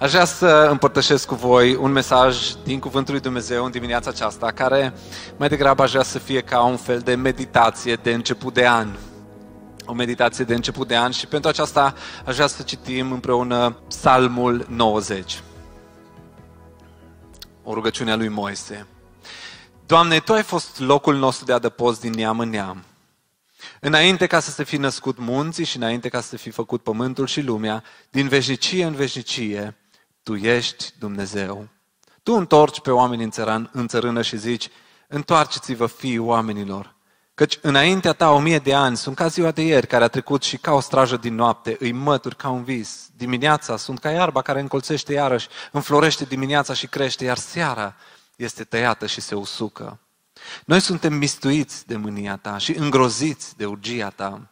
[0.00, 4.52] Aș vrea să împărtășesc cu voi un mesaj din Cuvântul lui Dumnezeu în dimineața aceasta,
[4.52, 4.92] care
[5.36, 8.96] mai degrabă aș vrea să fie ca un fel de meditație de început de an.
[9.84, 14.66] O meditație de început de an și pentru aceasta aș vrea să citim împreună Psalmul
[14.68, 15.42] 90.
[17.62, 18.86] O rugăciune a lui Moise.
[19.86, 22.84] Doamne, Tu ai fost locul nostru de adăpost din neam în neam.
[23.80, 27.26] Înainte ca să se fi născut munții și înainte ca să se fi făcut pământul
[27.26, 29.74] și lumea, din veșnicie în veșnicie,
[30.22, 31.68] tu ești Dumnezeu.
[32.22, 34.68] Tu întorci pe oameni în, țăran, în țărână și zici,
[35.08, 36.94] întoarceți-vă fii oamenilor.
[37.34, 40.42] Căci înaintea ta o mie de ani sunt ca ziua de ieri care a trecut
[40.42, 43.08] și ca o strajă din noapte, îi mături ca un vis.
[43.16, 47.94] Dimineața sunt ca iarba care încolțește iarăși, înflorește dimineața și crește, iar seara
[48.36, 49.98] este tăiată și se usucă.
[50.64, 54.50] Noi suntem mistuiți de mânia ta și îngroziți de urgia ta.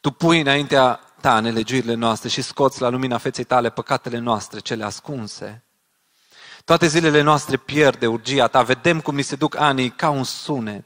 [0.00, 4.84] Tu pui înaintea ta nelegiurile noastre și scoți la lumina feței tale păcatele noastre, cele
[4.84, 5.64] ascunse.
[6.64, 10.24] Toate zilele noastre pierd de urgia ta, vedem cum ni se duc anii ca un
[10.24, 10.84] sunet.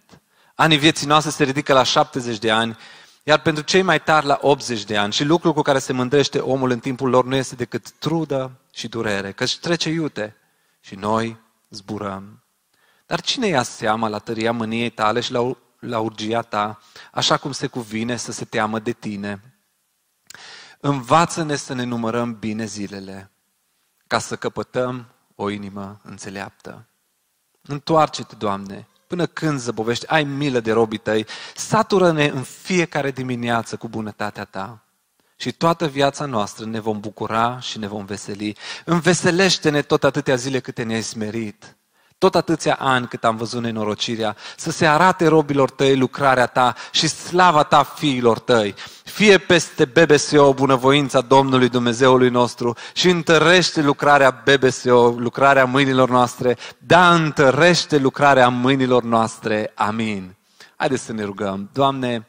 [0.54, 2.76] Anii vieții noastre se ridică la 70 de ani,
[3.22, 5.12] iar pentru cei mai tari la 80 de ani.
[5.12, 8.88] Și lucrul cu care se mândrește omul în timpul lor nu este decât trudă și
[8.88, 10.36] durere, căci trece iute
[10.80, 11.36] și noi
[11.70, 12.42] zburăm.
[13.06, 16.80] Dar cine ia seama la tăria mâniei tale și la, la urgia ta,
[17.12, 19.55] așa cum se cuvine să se teamă de tine?
[20.86, 23.30] Învață-ne să ne numărăm bine zilele,
[24.06, 26.86] ca să căpătăm o inimă înțeleaptă.
[27.62, 33.88] Întoarce-te, Doamne, până când zăbovești, ai milă de robii tăi, satură-ne în fiecare dimineață cu
[33.88, 34.84] bunătatea ta.
[35.36, 38.56] Și toată viața noastră ne vom bucura și ne vom veseli.
[38.84, 41.75] Înveselește-ne tot atâtea zile câte ne-ai smerit
[42.18, 47.08] tot atâția ani cât am văzut nenorocirea, să se arate robilor tăi lucrarea ta și
[47.08, 48.74] slava ta fiilor tăi.
[49.04, 57.14] Fie peste BBSO bunăvoința Domnului Dumnezeului nostru și întărește lucrarea BBSO, lucrarea mâinilor noastre, da,
[57.14, 59.72] întărește lucrarea mâinilor noastre.
[59.74, 60.34] Amin.
[60.76, 61.70] Haideți să ne rugăm.
[61.72, 62.26] Doamne,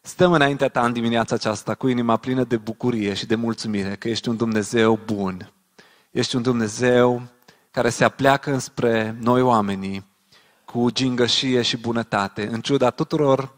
[0.00, 4.08] stăm înaintea Ta în dimineața aceasta cu inima plină de bucurie și de mulțumire că
[4.08, 5.52] ești un Dumnezeu bun.
[6.10, 7.22] Ești un Dumnezeu
[7.70, 10.06] care se apleacă înspre noi oamenii
[10.64, 13.54] cu gingășie și bunătate, în ciuda tuturor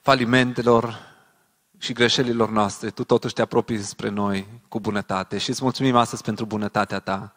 [0.00, 0.98] falimentelor
[1.78, 6.22] și greșelilor noastre, tu totuși te apropii spre noi cu bunătate și îți mulțumim astăzi
[6.22, 7.34] pentru bunătatea ta.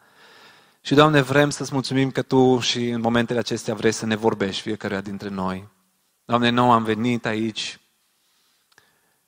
[0.80, 4.62] Și, Doamne, vrem să-ți mulțumim că Tu și în momentele acestea vrei să ne vorbești
[4.62, 5.68] fiecare dintre noi.
[6.24, 7.80] Doamne, nu am venit aici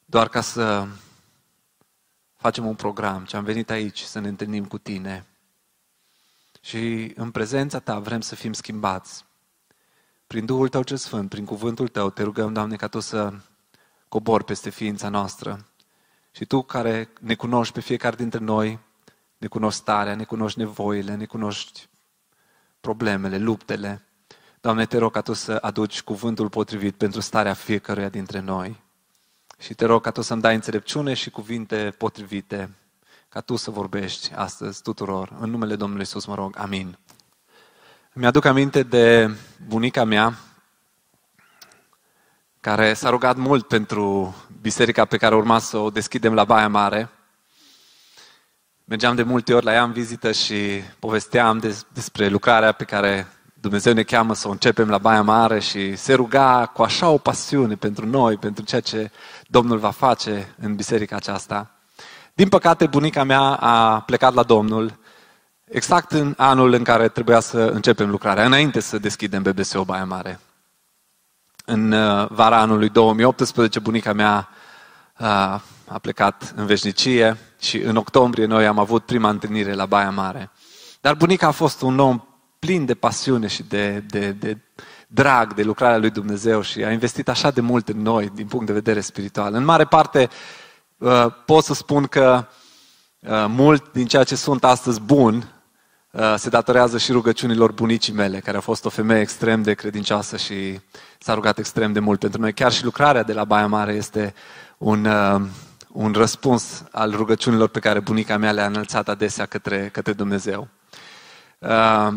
[0.04, 0.86] doar ca să
[2.36, 5.26] facem un program, ci am venit aici să ne întâlnim cu Tine.
[6.65, 9.25] Și în prezența Ta vrem să fim schimbați.
[10.27, 13.33] Prin Duhul Tău ce Sfânt, prin cuvântul Tău, te rugăm, Doamne, ca Tu să
[14.09, 15.67] cobori peste ființa noastră.
[16.31, 18.78] Și Tu care ne cunoști pe fiecare dintre noi,
[19.37, 21.89] ne cunoști starea, ne cunoști nevoile, ne cunoști
[22.81, 24.05] problemele, luptele.
[24.61, 28.83] Doamne, te rog ca Tu să aduci cuvântul potrivit pentru starea fiecăruia dintre noi.
[29.59, 32.71] Și te rog ca Tu să-mi dai înțelepciune și cuvinte potrivite
[33.32, 35.32] ca Tu să vorbești astăzi tuturor.
[35.41, 36.54] În numele Domnului Iisus mă rog.
[36.59, 36.98] Amin.
[38.12, 39.31] Mi-aduc aminte de
[39.66, 40.34] bunica mea,
[42.60, 47.09] care s-a rugat mult pentru biserica pe care urma să o deschidem la Baia Mare.
[48.84, 53.26] Mergeam de multe ori la ea în vizită și povesteam des, despre lucrarea pe care
[53.54, 57.19] Dumnezeu ne cheamă să o începem la Baia Mare și se ruga cu așa o
[57.19, 59.10] pasiune pentru noi, pentru ceea ce
[59.47, 61.76] Domnul va face în biserica aceasta.
[62.34, 64.99] Din păcate, bunica mea a plecat la Domnul
[65.65, 70.41] exact în anul în care trebuia să începem lucrarea, înainte să deschidem BBSO Baia Mare.
[71.65, 74.49] În uh, vara anului 2018, bunica mea
[75.19, 75.27] uh,
[75.87, 80.51] a plecat în veșnicie și în octombrie noi am avut prima întâlnire la Baia Mare.
[81.01, 82.23] Dar bunica a fost un om
[82.59, 84.59] plin de pasiune și de, de, de
[85.07, 88.67] drag de lucrarea lui Dumnezeu și a investit așa de mult în noi din punct
[88.67, 89.55] de vedere spiritual.
[89.55, 90.61] În mare parte, Uh,
[91.45, 92.47] pot să spun că
[93.21, 95.53] uh, mult din ceea ce sunt astăzi bun
[96.10, 100.37] uh, se datorează și rugăciunilor bunicii mele, care a fost o femeie extrem de credincioasă
[100.37, 100.81] și
[101.19, 102.53] s-a rugat extrem de mult pentru noi.
[102.53, 104.34] Chiar și lucrarea de la Baia Mare este
[104.78, 105.09] un,
[105.89, 110.69] un răspuns al rugăciunilor pe care bunica mea le-a înălțat adesea către, către Dumnezeu.
[111.59, 112.15] Uh,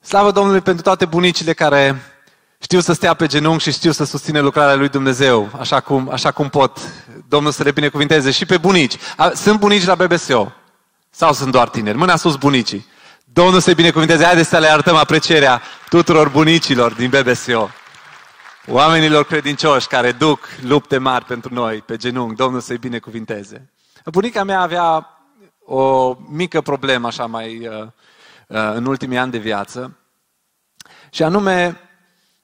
[0.00, 2.02] slavă Domnului pentru toate bunicile care
[2.58, 6.30] știu să stea pe genunchi și știu să susține lucrarea lui Dumnezeu, așa cum, așa
[6.30, 6.78] cum pot.
[7.28, 8.96] Domnul să le binecuvinteze și pe bunici.
[9.34, 10.52] Sunt bunici la BBSO?
[11.10, 11.96] Sau sunt doar tineri?
[11.96, 12.86] Mâna sus bunicii.
[13.24, 14.24] Domnul să-i binecuvinteze.
[14.24, 17.70] Haideți să le arătăm aprecierea tuturor bunicilor din BBSO.
[18.66, 22.34] Oamenilor credincioși care duc lupte mari pentru noi pe genunchi.
[22.34, 23.72] Domnul să-i binecuvinteze.
[24.04, 25.18] Bunica mea avea
[25.64, 27.86] o mică problemă așa mai uh,
[28.46, 29.98] uh, în ultimii ani de viață.
[31.10, 31.87] Și anume,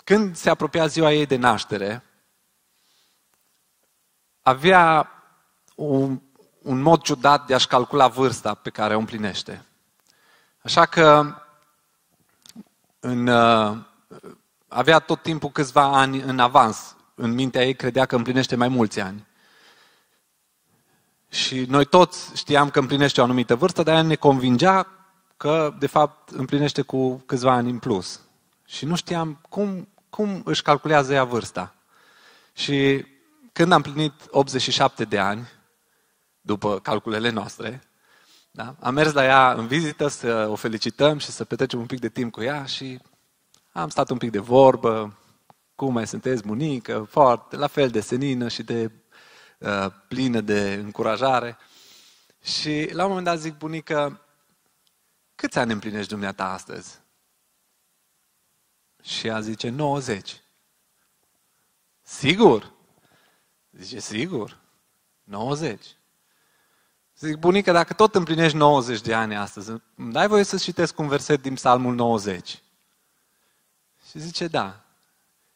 [0.04, 2.04] când se apropia ziua ei de naștere,
[4.42, 5.08] avea
[5.74, 6.20] un,
[6.62, 9.64] un mod ciudat de a-și calcula vârsta pe care o împlinește.
[10.62, 11.34] Așa că
[13.00, 13.76] în, uh,
[14.68, 16.96] avea tot timpul câțiva ani în avans.
[17.14, 19.26] În mintea ei credea că împlinește mai mulți ani.
[21.28, 24.88] Și noi toți știam că împlinește o anumită vârstă, dar ea ne convingea
[25.36, 28.20] că, de fapt, împlinește cu câțiva ani în plus.
[28.66, 31.75] Și nu știam cum, cum își calculează ea vârsta.
[32.52, 33.06] Și
[33.52, 35.49] când am plinit 87 de ani,
[36.40, 37.82] după calculele noastre,
[38.50, 42.00] da, am mers la ea în vizită să o felicităm și să petrecem un pic
[42.00, 43.00] de timp cu ea și
[43.72, 45.19] am stat un pic de vorbă,
[45.75, 48.90] cum mai sunteți bunică, foarte, la fel de senină și de
[49.58, 51.58] uh, plină de încurajare.
[52.43, 54.20] Și la un moment dat zic, bunică,
[55.34, 57.02] câți ani împlinești dumneata astăzi?
[59.04, 60.42] Și ea zice, 90.
[62.02, 62.72] Sigur?
[63.70, 64.58] Zice, sigur.
[65.24, 65.96] 90.
[67.18, 71.42] Zic, bunică, dacă tot împlinești 90 de ani astăzi, dai voie să citesc un verset
[71.42, 72.62] din Psalmul 90.
[74.10, 74.84] Și zice, da.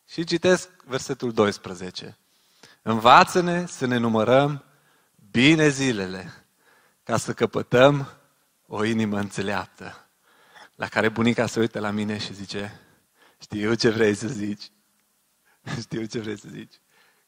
[0.09, 2.19] Și citesc versetul 12.
[2.83, 4.65] Învață-ne să ne numărăm
[5.31, 6.47] bine zilele,
[7.03, 8.13] ca să căpătăm
[8.67, 10.07] o inimă înțeleaptă.
[10.75, 12.81] La care bunica se uită la mine și zice,
[13.39, 14.71] știu ce vrei să zici.
[15.81, 16.75] Știu ce vrei să zici.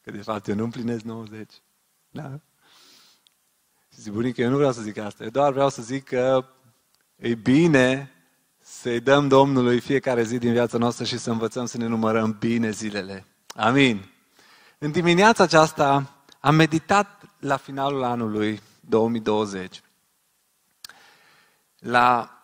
[0.03, 1.53] Că de fapt eu nu împlinesc 90.
[2.11, 2.41] Da?
[3.93, 5.25] Și zic, bunică, eu nu vreau să zic asta.
[5.25, 6.45] Eu doar vreau să zic că
[7.17, 8.13] e bine
[8.61, 12.71] să-i dăm Domnului fiecare zi din viața noastră și să învățăm să ne numărăm bine
[12.71, 13.27] zilele.
[13.55, 14.09] Amin.
[14.79, 19.83] În dimineața aceasta am meditat la finalul anului 2020
[21.79, 22.35] la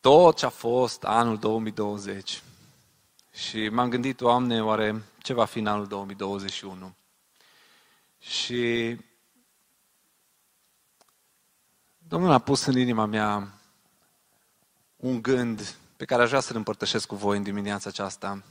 [0.00, 2.42] tot ce a fost anul 2020.
[3.34, 6.94] Și m-am gândit, Doamne, oare ce va fi în anul 2021?
[8.18, 8.96] Și
[11.98, 13.48] Domnul a pus în inima mea
[14.96, 18.42] un gând pe care aș vrea să-l împărtășesc cu voi în dimineața aceasta.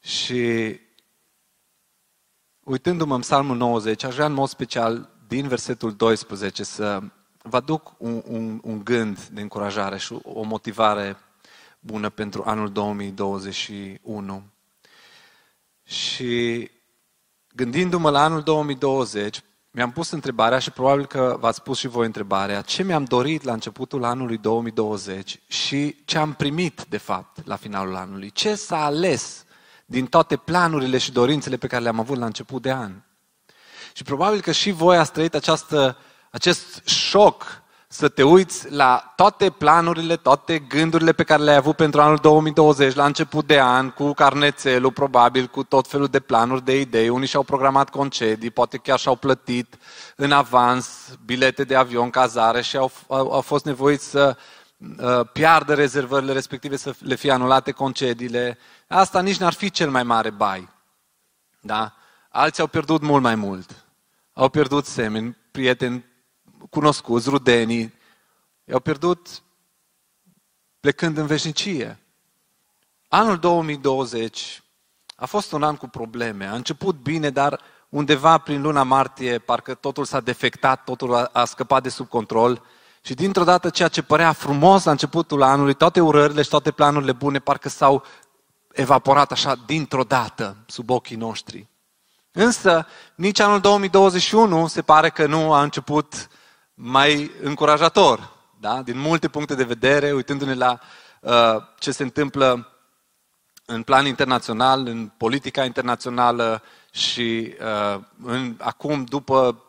[0.00, 0.80] Și
[2.60, 7.02] uitându-mă în Psalmul 90, aș vrea în mod special din versetul 12 să
[7.42, 11.16] vă aduc un, un, un gând de încurajare și o motivare
[11.80, 14.42] bună pentru anul 2021.
[15.84, 16.70] Și
[17.54, 22.60] gândindu-mă la anul 2020, mi-am pus întrebarea și probabil că v-ați pus și voi întrebarea,
[22.60, 27.96] ce mi-am dorit la începutul anului 2020 și ce am primit, de fapt, la finalul
[27.96, 28.30] anului?
[28.30, 29.44] Ce s-a ales
[29.86, 32.92] din toate planurile și dorințele pe care le-am avut la început de an?
[33.92, 35.98] Și probabil că și voi ați trăit această,
[36.30, 42.00] acest șoc să te uiți la toate planurile, toate gândurile pe care le-ai avut pentru
[42.00, 46.80] anul 2020, la început de an, cu carnețelul, probabil, cu tot felul de planuri, de
[46.80, 47.08] idei.
[47.08, 49.78] Unii și-au programat concedii, poate chiar și-au plătit
[50.16, 54.36] în avans bilete de avion, cazare și au, au, au fost nevoiți să
[54.78, 58.58] uh, piardă rezervările respective, să le fie anulate concediile.
[58.88, 60.68] Asta nici n-ar fi cel mai mare bai.
[61.60, 61.92] Da?
[62.28, 63.84] Alții au pierdut mult mai mult.
[64.32, 66.09] Au pierdut semeni, prieteni
[66.70, 67.94] cunoscuți, rudenii,
[68.64, 69.42] i-au pierdut
[70.80, 71.98] plecând în veșnicie.
[73.08, 74.62] Anul 2020
[75.16, 76.46] a fost un an cu probleme.
[76.46, 81.44] A început bine, dar undeva prin luna martie parcă totul s-a defectat, totul a, a
[81.44, 82.62] scăpat de sub control
[83.00, 87.12] și dintr-o dată ceea ce părea frumos la începutul anului, toate urările și toate planurile
[87.12, 88.04] bune parcă s-au
[88.72, 91.68] evaporat așa dintr-o dată sub ochii noștri.
[92.32, 96.28] Însă, nici anul 2021 se pare că nu a început
[96.82, 98.82] mai încurajator, da?
[98.82, 100.80] din multe puncte de vedere, uitându-ne la
[101.20, 101.32] uh,
[101.78, 102.68] ce se întâmplă
[103.64, 109.64] în plan internațional, în politica internațională și uh, în, acum, după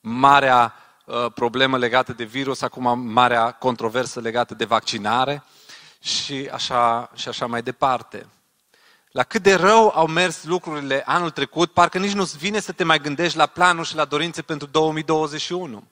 [0.00, 0.74] marea
[1.04, 5.42] uh, problemă legată de virus, acum marea controversă legată de vaccinare
[6.00, 8.26] și așa, și așa mai departe.
[9.10, 12.84] la cât de rău au mers lucrurile anul trecut, parcă nici nu-ți vine să te
[12.84, 15.84] mai gândești la planuri și la dorințe pentru 2021.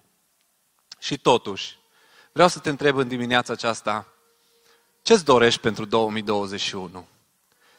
[1.06, 1.78] Și totuși,
[2.32, 4.06] vreau să te întreb în dimineața aceasta,
[5.02, 7.06] ce-ți dorești pentru 2021?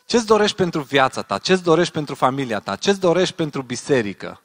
[0.06, 1.38] Ce-ți dorești pentru viața ta?
[1.38, 2.76] Ce-ți dorești pentru familia ta?
[2.76, 4.42] Ce-ți dorești pentru biserică?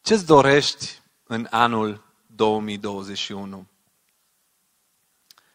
[0.00, 3.66] Ce-ți dorești în anul 2021?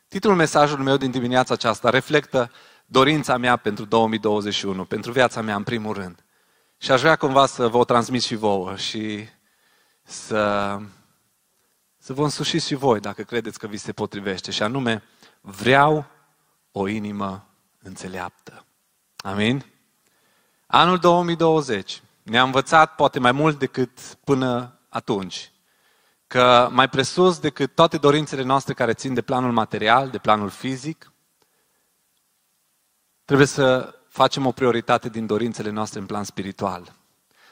[0.08, 2.52] Titlul mesajului meu din dimineața aceasta reflectă
[2.86, 6.24] dorința mea pentru 2021, pentru viața mea în primul rând.
[6.78, 9.28] Și aș vrea cumva să vă o transmit și vouă și
[10.04, 10.80] să,
[12.12, 14.52] să vă însușiți și voi dacă credeți că vi se potrivește.
[14.52, 15.04] Și anume,
[15.42, 16.06] vreau
[16.72, 17.48] o inimă
[17.82, 18.66] înțeleaptă.
[19.18, 19.66] Amin?
[20.68, 25.52] Anul 2020 ne-a învățat poate mai mult decât până atunci
[26.28, 31.12] că mai presus decât toate dorințele noastre care țin de planul material, de planul fizic,
[33.26, 36.96] trebuie să facem o prioritate din dorințele noastre în plan spiritual.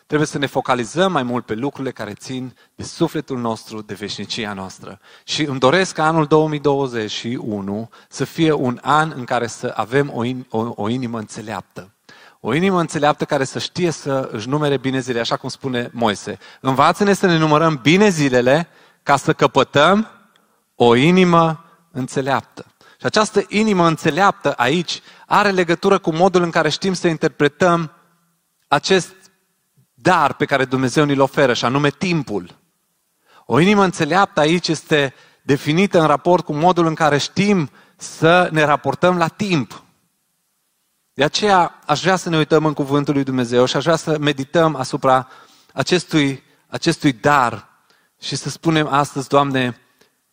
[0.09, 4.53] Trebuie să ne focalizăm mai mult pe lucrurile care țin de sufletul nostru, de veșnicia
[4.53, 4.99] noastră.
[5.23, 10.23] Și îmi doresc ca anul 2021 să fie un an în care să avem o,
[10.23, 11.91] in, o, o inimă înțeleaptă.
[12.39, 16.37] O inimă înțeleaptă care să știe să își numere bine zilele, așa cum spune Moise.
[16.61, 18.67] Învață-ne să ne numărăm bine zilele
[19.03, 20.07] ca să căpătăm
[20.75, 22.65] o inimă înțeleaptă.
[22.99, 27.91] Și această inimă înțeleaptă aici are legătură cu modul în care știm să interpretăm
[28.67, 29.13] acest
[30.01, 32.57] dar pe care Dumnezeu ni-l oferă, și anume timpul.
[33.45, 38.63] O inimă înțeleaptă aici este definită în raport cu modul în care știm să ne
[38.63, 39.83] raportăm la timp.
[41.13, 44.17] De aceea aș vrea să ne uităm în Cuvântul lui Dumnezeu și aș vrea să
[44.17, 45.27] medităm asupra
[45.73, 47.67] acestui, acestui dar
[48.21, 49.79] și să spunem astăzi, Doamne,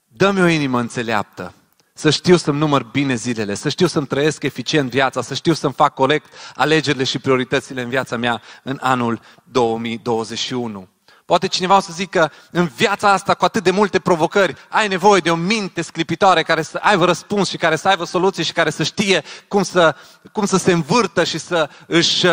[0.04, 1.52] dă-mi o inimă înțeleaptă,
[1.98, 5.72] să știu să-mi număr bine zilele, să știu să-mi trăiesc eficient viața, să știu să-mi
[5.72, 10.88] fac corect alegerile și prioritățile în viața mea în anul 2021.
[11.24, 15.20] Poate cineva o să zică, în viața asta cu atât de multe provocări, ai nevoie
[15.20, 18.70] de o minte sclipitoare care să aibă răspuns și care să aibă soluții și care
[18.70, 19.94] să știe cum să,
[20.32, 22.32] cum să se învârtă și să își uh,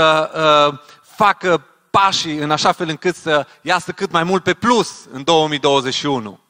[0.70, 5.24] uh, facă pașii în așa fel încât să iasă cât mai mult pe plus în
[5.24, 6.43] 2021.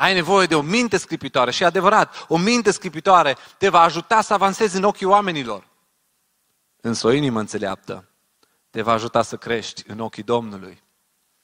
[0.00, 4.32] Ai nevoie de o minte scripitoare și adevărat, o minte scripitoare te va ajuta să
[4.32, 5.66] avansezi în ochii oamenilor.
[6.80, 8.08] Însă o inimă înțeleaptă
[8.70, 10.82] te va ajuta să crești în ochii Domnului.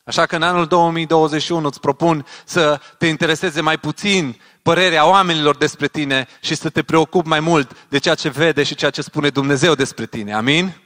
[0.05, 5.89] Așa că în anul 2021 îți propun să te intereseze mai puțin părerea oamenilor despre
[5.89, 9.31] tine și să te preocupi mai mult de ceea ce vede și ceea ce spune
[9.31, 10.35] Dumnezeu despre tine.
[10.35, 10.81] Amin?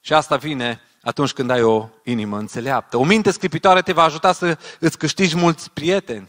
[0.00, 2.96] Și asta vine atunci când ai o inimă înțeleaptă.
[2.96, 6.28] O minte scripitoare te va ajuta să îți câștigi mulți prieteni,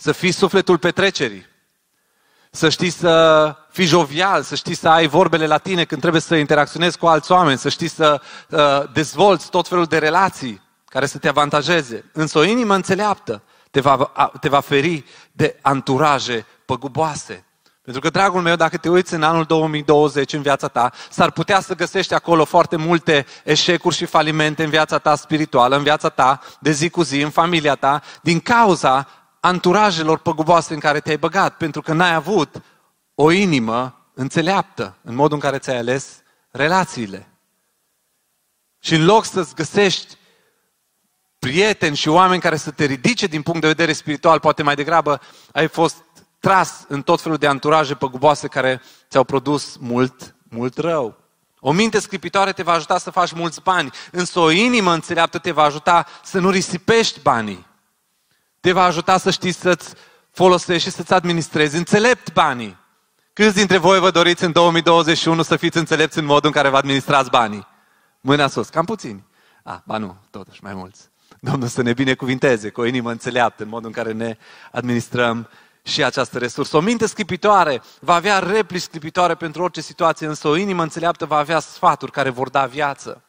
[0.00, 1.46] să fii sufletul petrecerii,
[2.50, 6.34] să știi să fii jovial, să știi să ai vorbele la tine când trebuie să
[6.34, 11.18] interacționezi cu alți oameni, să știi să uh, dezvolți tot felul de relații care să
[11.18, 12.10] te avantajeze.
[12.12, 17.44] Însă o inimă înțeleaptă te va, te va feri de anturaje păguboase.
[17.82, 21.60] Pentru că, dragul meu, dacă te uiți în anul 2020 în viața ta, s-ar putea
[21.60, 26.40] să găsești acolo foarte multe eșecuri și falimente în viața ta spirituală, în viața ta
[26.60, 29.08] de zi cu zi, în familia ta, din cauza
[29.40, 32.62] anturajelor păguboase în care te-ai băgat, pentru că n-ai avut
[33.14, 37.28] o inimă înțeleaptă în modul în care ți-ai ales relațiile.
[38.78, 40.16] Și în loc să-ți găsești
[41.38, 45.20] prieteni și oameni care să te ridice din punct de vedere spiritual, poate mai degrabă
[45.52, 45.96] ai fost
[46.40, 51.16] tras în tot felul de anturaje păguboase care ți-au produs mult, mult rău.
[51.60, 55.50] O minte scripitoare te va ajuta să faci mulți bani, însă o inimă înțeleaptă te
[55.50, 57.66] va ajuta să nu risipești banii.
[58.60, 59.94] Te va ajuta să știi să-ți
[60.30, 62.78] folosești și să-ți administrezi înțelept banii.
[63.32, 66.76] Câți dintre voi vă doriți în 2021 să fiți înțelepți în modul în care vă
[66.76, 67.66] administrați banii?
[68.20, 69.24] Mâna sus, cam puțini.
[69.62, 71.08] Ah, ba nu, totuși mai mulți.
[71.40, 74.36] Domnul să ne binecuvinteze cu o inimă înțeleaptă în modul în care ne
[74.72, 75.48] administrăm
[75.82, 76.76] și această resursă.
[76.76, 81.36] O minte sclipitoare va avea replici sclipitoare pentru orice situație, însă o inimă înțeleaptă va
[81.36, 83.22] avea sfaturi care vor da viață.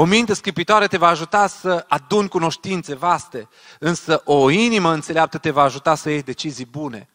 [0.00, 5.50] O minte sclipitoare te va ajuta să aduni cunoștințe vaste, însă o inimă înțeleaptă te
[5.50, 7.08] va ajuta să iei decizii bune.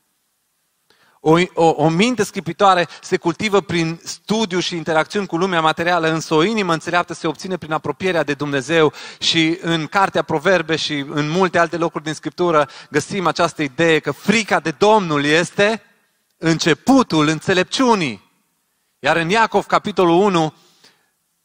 [1.19, 6.33] O, o, o minte sclipitoare se cultivă prin studiu și interacțiuni cu lumea materială, însă
[6.33, 11.29] o inimă înțeleaptă se obține prin apropierea de Dumnezeu și în Cartea Proverbe și în
[11.29, 15.81] multe alte locuri din Scriptură găsim această idee că frica de Domnul este
[16.37, 18.31] începutul înțelepciunii.
[18.99, 20.53] Iar în Iacov, capitolul 1,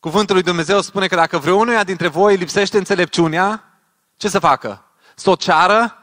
[0.01, 3.65] cuvântul lui Dumnezeu spune că dacă vreunuia dintre voi lipsește înțelepciunea,
[4.17, 4.85] ce să facă?
[5.15, 5.95] Să o ceară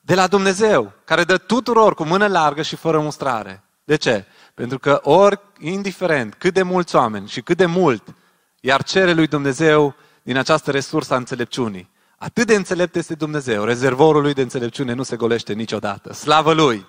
[0.00, 3.62] de la Dumnezeu, care dă tuturor cu mână largă și fără mustrare.
[3.84, 4.24] De ce?
[4.54, 8.14] Pentru că ori, indiferent cât de mulți oameni și cât de mult
[8.60, 14.22] iar cere lui Dumnezeu din această resursă a înțelepciunii, atât de înțelept este Dumnezeu, rezervorul
[14.22, 16.12] lui de înțelepciune nu se golește niciodată.
[16.12, 16.86] Slavă Lui!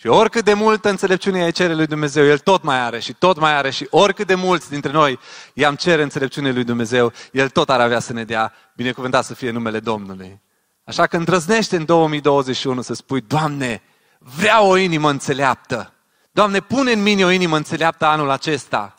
[0.00, 3.38] Și oricât de multă înțelepciune îi cere lui Dumnezeu, El tot mai are și tot
[3.38, 5.18] mai are și oricât de mulți dintre noi
[5.54, 9.50] i-am cere înțelepciune lui Dumnezeu, El tot ar avea să ne dea, binecuvântat să fie
[9.50, 10.40] numele Domnului.
[10.84, 13.82] Așa că îndrăznește în 2021 să spui, Doamne,
[14.18, 15.92] vreau o inimă înțeleaptă.
[16.30, 18.94] Doamne, pune în mine o inimă înțeleaptă anul acesta.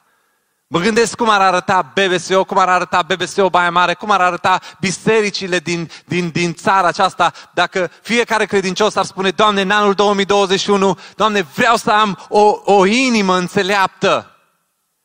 [0.74, 4.60] Mă gândesc cum ar arăta BBSO, cum ar arăta BBSO Baia Mare, cum ar arăta
[4.80, 10.98] bisericile din, din, din țara aceasta dacă fiecare credincios ar spune, Doamne, în anul 2021,
[11.16, 14.38] Doamne, vreau să am o, o inimă înțeleaptă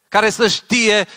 [0.08, 1.08] care să știe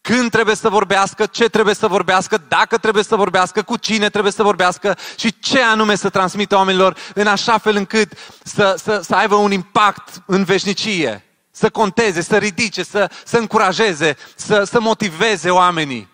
[0.00, 4.32] când trebuie să vorbească, ce trebuie să vorbească, dacă trebuie să vorbească, cu cine trebuie
[4.32, 9.14] să vorbească și ce anume să transmită oamenilor în așa fel încât să, să, să
[9.14, 11.24] aibă un impact în veșnicie
[11.56, 16.12] să conteze, să ridice, să, să încurajeze, să, să motiveze oamenii.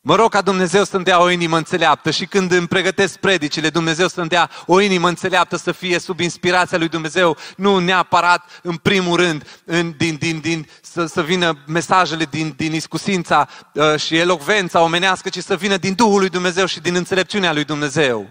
[0.00, 4.08] Mă rog ca Dumnezeu să-mi dea o inimă înțeleaptă și când îmi pregătesc predicile, Dumnezeu
[4.08, 9.16] să-mi dea o inimă înțeleaptă să fie sub inspirația lui Dumnezeu, nu neapărat în primul
[9.16, 14.80] rând în, din, din, din, să, să vină mesajele din, din iscusința uh, și elocvența
[14.80, 18.30] omenească, ci să vină din Duhul lui Dumnezeu și din înțelepciunea lui Dumnezeu.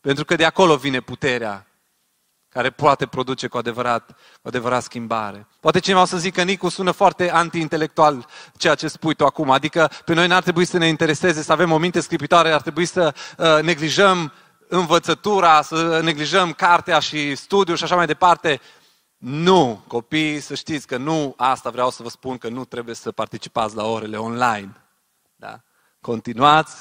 [0.00, 1.69] Pentru că de acolo vine puterea
[2.50, 4.10] care poate produce cu adevărat,
[4.42, 5.46] cu adevărat schimbare.
[5.60, 8.26] Poate cineva o să zică, Nicu, sună foarte anti-intelectual
[8.56, 9.50] ceea ce spui tu acum.
[9.50, 12.84] Adică pe noi n-ar trebui să ne intereseze, să avem o minte scripitoare, ar trebui
[12.84, 14.32] să uh, neglijăm
[14.68, 18.60] învățătura, să neglijăm cartea și studiul și așa mai departe.
[19.16, 23.12] Nu, copii, să știți că nu asta vreau să vă spun, că nu trebuie să
[23.12, 24.76] participați la orele online.
[25.36, 25.60] Da?
[26.00, 26.74] Continuați,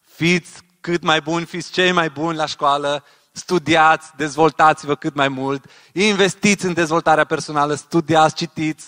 [0.00, 3.04] fiți cât mai buni, fiți cei mai buni la școală,
[3.36, 8.86] studiați, dezvoltați-vă cât mai mult, investiți în dezvoltarea personală, studiați, citiți,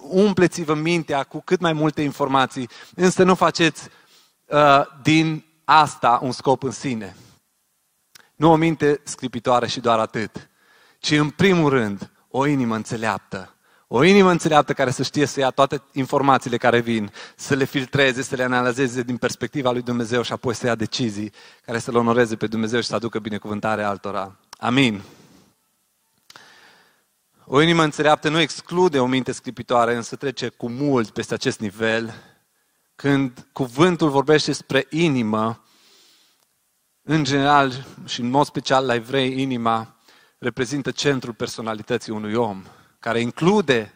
[0.00, 3.88] umpleți-vă mintea cu cât mai multe informații, însă nu faceți
[4.46, 7.16] uh, din asta un scop în sine.
[8.34, 10.50] Nu o minte scripitoare și doar atât,
[10.98, 13.57] ci în primul rând o inimă înțeleaptă
[13.90, 18.22] o inimă înțeleaptă care să știe să ia toate informațiile care vin, să le filtreze,
[18.22, 21.32] să le analizeze din perspectiva lui Dumnezeu și apoi să ia decizii
[21.64, 24.36] care să-L onoreze pe Dumnezeu și să aducă binecuvântare altora.
[24.58, 25.02] Amin.
[27.44, 32.14] O inimă înțeleaptă nu exclude o minte scripitoare, însă trece cu mult peste acest nivel.
[32.94, 35.62] Când cuvântul vorbește despre inimă,
[37.02, 39.96] în general și în mod special la evrei, inima
[40.38, 42.64] reprezintă centrul personalității unui om
[42.98, 43.92] care include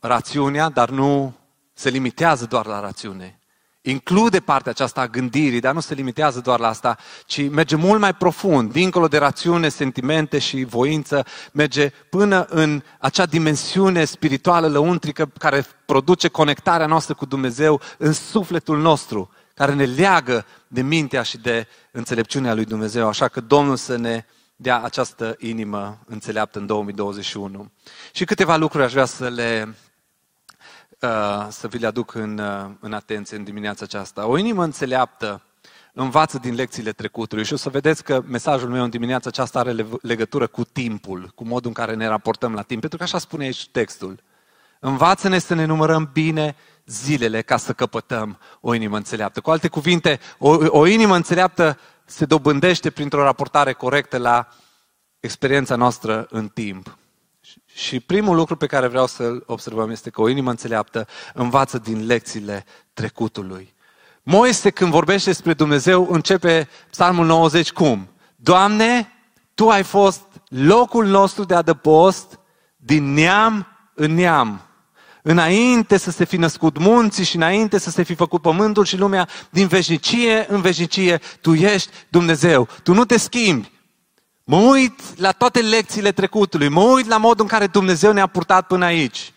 [0.00, 1.34] rațiunea, dar nu
[1.72, 3.38] se limitează doar la rațiune.
[3.82, 8.00] Include partea aceasta a gândirii, dar nu se limitează doar la asta, ci merge mult
[8.00, 15.30] mai profund, dincolo de rațiune, sentimente și voință, merge până în acea dimensiune spirituală lăuntrică
[15.38, 21.38] care produce conectarea noastră cu Dumnezeu în sufletul nostru, care ne leagă de mintea și
[21.38, 23.08] de înțelepciunea lui Dumnezeu.
[23.08, 24.24] Așa că Domnul să ne
[24.56, 27.70] dea această inimă înțeleaptă în 2021.
[28.12, 29.74] Și câteva lucruri aș vrea să le
[31.00, 34.26] uh, să vi le aduc în, uh, în atenție în dimineața aceasta.
[34.26, 35.42] O inimă înțeleaptă
[35.92, 39.86] învață din lecțiile trecutului și o să vedeți că mesajul meu în dimineața aceasta are
[40.02, 43.44] legătură cu timpul, cu modul în care ne raportăm la timp, pentru că așa spune
[43.44, 44.22] aici textul.
[44.80, 49.40] Învață-ne să ne numărăm bine zilele ca să căpătăm o inimă înțeleaptă.
[49.40, 54.48] Cu alte cuvinte, o, o inimă înțeleaptă se dobândește printr-o raportare corectă la
[55.20, 56.98] experiența noastră în timp.
[57.74, 62.06] Și primul lucru pe care vreau să-l observăm este că o inimă înțeleaptă învață din
[62.06, 63.74] lecțiile trecutului.
[64.22, 68.08] Moise, când vorbește despre Dumnezeu, începe psalmul 90 cum?
[68.36, 69.10] Doamne,
[69.54, 72.38] Tu ai fost locul nostru de adăpost
[72.76, 74.60] din neam în neam.
[75.28, 79.28] Înainte să se fi născut munții și înainte să se fi făcut pământul și lumea,
[79.50, 82.68] din veșnicie în veșnicie, Tu ești Dumnezeu.
[82.82, 83.72] Tu nu te schimbi.
[84.44, 88.66] Mă uit la toate lecțiile trecutului, mă uit la modul în care Dumnezeu ne-a purtat
[88.66, 89.32] până aici.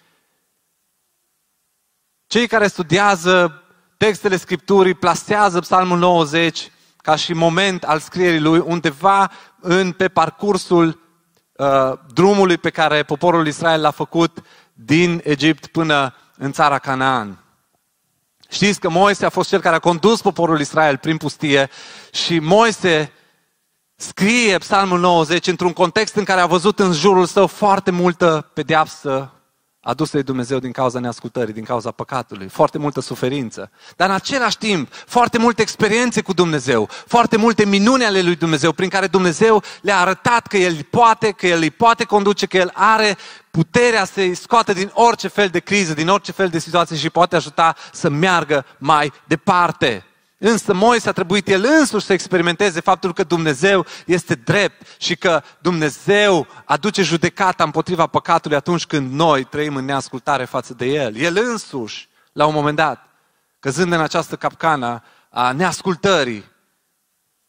[2.27, 3.63] Cei care studiază
[3.97, 10.99] textele Scripturii plasează Psalmul 90 ca și moment al scrierii lui undeva în, pe parcursul
[11.51, 14.43] uh, drumului pe care poporul Israel l-a făcut
[14.85, 17.43] din Egipt până în țara Canaan.
[18.49, 21.69] Știți că Moise a fost cel care a condus poporul Israel prin pustie
[22.11, 23.11] și Moise
[23.95, 29.33] scrie Psalmul 90 într-un context în care a văzut în jurul său foarte multă pedeapsă,
[29.81, 34.57] adusă de Dumnezeu din cauza neascultării, din cauza păcatului, foarte multă suferință, dar în același
[34.57, 39.63] timp foarte multe experiențe cu Dumnezeu, foarte multe minuni ale lui Dumnezeu, prin care Dumnezeu
[39.81, 43.17] le-a arătat că El poate, că El îi poate conduce, că El are
[43.51, 47.35] puterea să-i scoată din orice fel de criză, din orice fel de situație și poate
[47.35, 50.08] ajuta să meargă mai departe.
[50.41, 55.43] Însă Moise a trebuit el însuși să experimenteze faptul că Dumnezeu este drept și că
[55.61, 61.15] Dumnezeu aduce judecata împotriva păcatului atunci când noi trăim în neascultare față de El.
[61.15, 63.09] El însuși, la un moment dat,
[63.59, 66.45] căzând în această capcană a neascultării,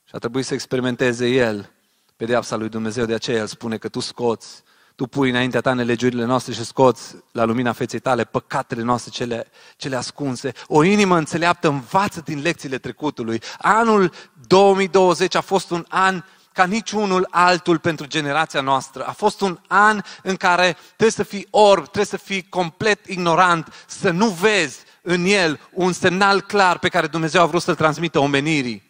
[0.04, 1.70] și a trebuit să experimenteze El
[2.16, 3.04] pedeapsa lui Dumnezeu.
[3.04, 4.62] De aceea El spune că tu scoți
[5.00, 9.46] tu pui înaintea ta nelegiurile noastre și scoți la lumina feței tale păcatele noastre cele,
[9.76, 10.52] cele ascunse.
[10.66, 13.42] O inimă înțeleaptă învață din lecțiile trecutului.
[13.58, 14.12] Anul
[14.46, 19.04] 2020 a fost un an ca niciunul altul pentru generația noastră.
[19.06, 23.72] A fost un an în care trebuie să fii orb, trebuie să fii complet ignorant,
[23.86, 28.18] să nu vezi în el un semnal clar pe care Dumnezeu a vrut să-l transmită
[28.18, 28.82] omenirii.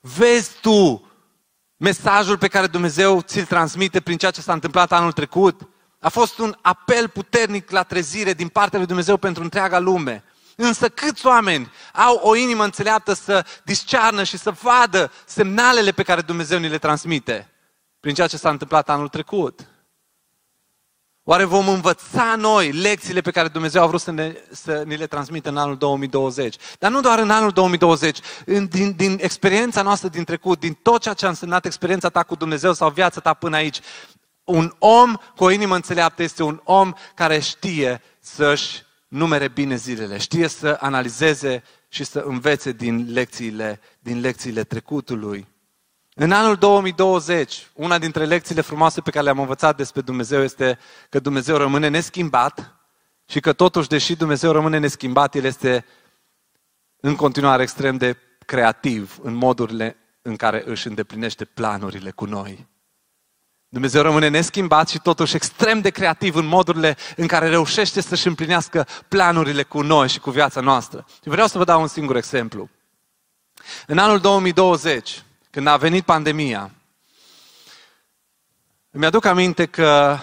[0.00, 1.07] Vezi tu
[1.78, 5.68] mesajul pe care Dumnezeu ți-l transmite prin ceea ce s-a întâmplat anul trecut.
[6.00, 10.24] A fost un apel puternic la trezire din partea lui Dumnezeu pentru întreaga lume.
[10.56, 16.20] Însă câți oameni au o inimă înțeleaptă să discearnă și să vadă semnalele pe care
[16.20, 17.52] Dumnezeu ni le transmite
[18.00, 19.60] prin ceea ce s-a întâmplat anul trecut?
[21.30, 25.06] Oare vom învăța noi lecțiile pe care Dumnezeu a vrut să ne, să ne le
[25.06, 26.56] transmită în anul 2020?
[26.78, 31.00] Dar nu doar în anul 2020, în, din, din experiența noastră din trecut, din tot
[31.00, 33.80] ceea ce a însemnat experiența ta cu Dumnezeu sau viața ta până aici.
[34.44, 40.18] Un om cu o inimă înțeleaptă este un om care știe să-și numere bine zilele,
[40.18, 45.46] știe să analizeze și să învețe din lecțiile, din lecțiile trecutului.
[46.20, 50.78] În anul 2020, una dintre lecțiile frumoase pe care le-am învățat despre Dumnezeu este
[51.08, 52.74] că Dumnezeu rămâne neschimbat
[53.28, 55.84] și că totuși, deși Dumnezeu rămâne neschimbat, El este
[57.00, 62.66] în continuare extrem de creativ în modurile în care își îndeplinește planurile cu noi.
[63.68, 68.86] Dumnezeu rămâne neschimbat și totuși extrem de creativ în modurile în care reușește să-și împlinească
[69.08, 71.06] planurile cu noi și cu viața noastră.
[71.22, 72.68] Și vreau să vă dau un singur exemplu.
[73.86, 75.22] În anul 2020,
[75.58, 76.70] când a venit pandemia,
[78.90, 80.18] îmi aduc aminte că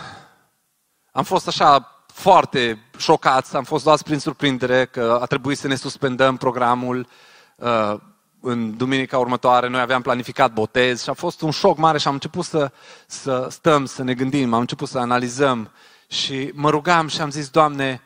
[1.11, 5.75] am fost așa foarte șocați, am fost luați prin surprindere că a trebuit să ne
[5.75, 7.07] suspendăm programul
[7.55, 7.93] uh,
[8.41, 9.67] în duminica următoare.
[9.67, 12.71] Noi aveam planificat botez și a fost un șoc mare și am început să,
[13.07, 15.71] să stăm, să ne gândim, am început să analizăm
[16.07, 18.01] și mă rugam și am zis, Doamne,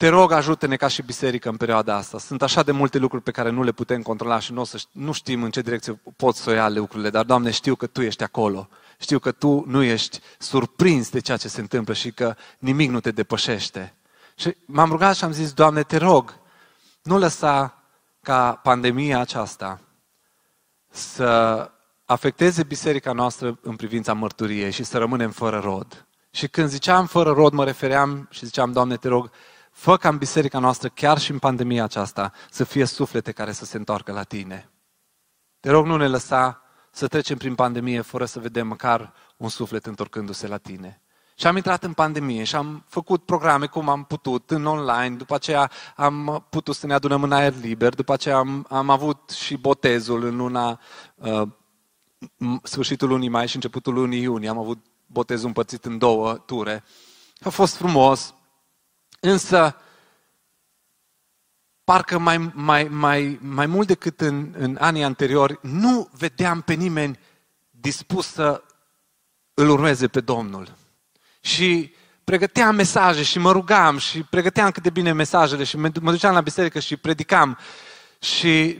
[0.00, 2.18] te rog, ajută-ne ca și biserică în perioada asta.
[2.18, 4.82] Sunt așa de multe lucruri pe care nu le putem controla și nu, o să,
[4.92, 8.02] nu știm în ce direcție pot să o ia lucrurile, dar, Doamne, știu că Tu
[8.02, 8.68] ești acolo.
[8.98, 13.00] Știu că Tu nu ești surprins de ceea ce se întâmplă și că nimic nu
[13.00, 13.94] te depășește.
[14.36, 16.34] Și m-am rugat și am zis, Doamne, te rog,
[17.02, 17.82] nu lăsa
[18.22, 19.80] ca pandemia aceasta
[20.90, 21.70] să
[22.04, 26.06] afecteze biserica noastră în privința mărturiei și să rămânem fără rod.
[26.30, 29.30] Și când ziceam fără rod, mă refeream și ziceam, Doamne, te rog,
[29.80, 33.64] Fă ca în biserica noastră, chiar și în pandemia aceasta, să fie suflete care să
[33.64, 34.70] se întoarcă la tine.
[35.60, 39.86] Te rog, nu ne lăsa să trecem prin pandemie fără să vedem măcar un suflet
[39.86, 41.02] întorcându-se la tine.
[41.34, 45.34] Și am intrat în pandemie și am făcut programe cum am putut, în online, după
[45.34, 49.56] aceea am putut să ne adunăm în aer liber, după aceea am, am avut și
[49.56, 50.80] botezul în luna,
[51.14, 51.42] uh,
[52.62, 56.84] sfârșitul lunii mai și începutul lunii iunie, am avut botezul împărțit în două ture.
[57.40, 58.34] A fost frumos,
[59.20, 59.76] Însă,
[61.84, 67.18] parcă mai, mai, mai, mai mult decât în, în anii anteriori, nu vedeam pe nimeni
[67.70, 68.62] dispus să
[69.54, 70.74] îl urmeze pe Domnul.
[71.40, 76.34] Și pregăteam mesaje și mă rugam și pregăteam cât de bine mesajele și mă duceam
[76.34, 77.58] la biserică și predicam
[78.18, 78.78] și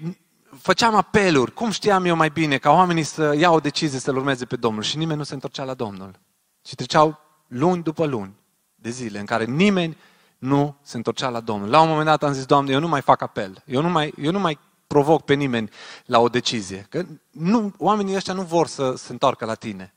[0.59, 1.53] făceam apeluri.
[1.53, 4.83] Cum știam eu mai bine ca oamenii să iau o decizie să-L urmeze pe Domnul
[4.83, 6.19] și nimeni nu se întorcea la Domnul.
[6.67, 8.35] Și treceau luni după luni
[8.75, 9.97] de zile în care nimeni
[10.41, 11.69] nu se întorcea la Domnul.
[11.69, 13.63] La un moment dat am zis, Doamne, eu nu mai fac apel.
[13.67, 15.71] Eu nu mai, eu nu mai provoc pe nimeni
[16.05, 16.87] la o decizie.
[16.89, 19.95] Că nu, oamenii ăștia nu vor să se întoarcă la tine.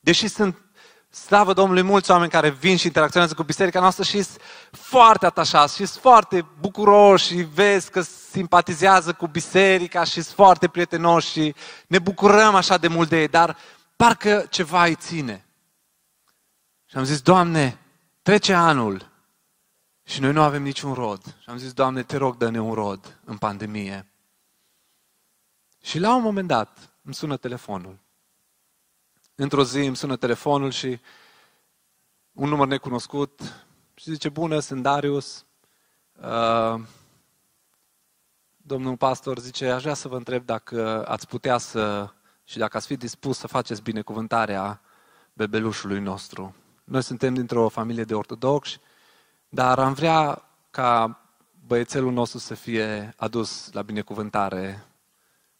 [0.00, 0.56] Deși sunt,
[1.10, 5.76] slavă Domnului, mulți oameni care vin și interacționează cu biserica noastră și sunt foarte atașați
[5.76, 11.54] și sunt foarte bucuroși și vezi că simpatizează cu biserica și sunt foarte prietenoși și
[11.86, 13.56] ne bucurăm așa de mult de ei, dar
[13.96, 15.44] parcă ceva îi ține.
[16.86, 17.78] Și am zis, Doamne,
[18.22, 19.12] trece anul,
[20.04, 21.36] și noi nu avem niciun rod.
[21.40, 24.08] Și am zis, Doamne, te rog, dă-ne un rod în pandemie.
[25.82, 27.98] Și la un moment dat îmi sună telefonul.
[29.34, 31.00] Într-o zi îmi sună telefonul și
[32.32, 33.40] un număr necunoscut
[33.94, 35.44] și zice, bună, sunt Darius.
[36.20, 36.80] Uh,
[38.56, 42.12] domnul pastor zice, aș vrea să vă întreb dacă ați putea să,
[42.44, 44.80] și dacă ați fi dispus să faceți binecuvântarea
[45.32, 46.54] bebelușului nostru.
[46.84, 48.80] Noi suntem dintr-o familie de ortodoxi,
[49.54, 51.20] dar am vrea ca
[51.66, 54.86] băiețelul nostru să fie adus la binecuvântare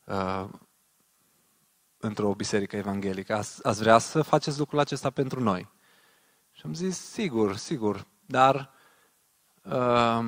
[0.04, 0.44] uh,
[1.98, 3.35] într-o biserică evanghelică.
[3.35, 5.68] Ați, ați vrea să faceți lucrul acesta pentru noi?
[6.52, 8.70] Și am zis, sigur, sigur, dar
[9.62, 10.24] uh,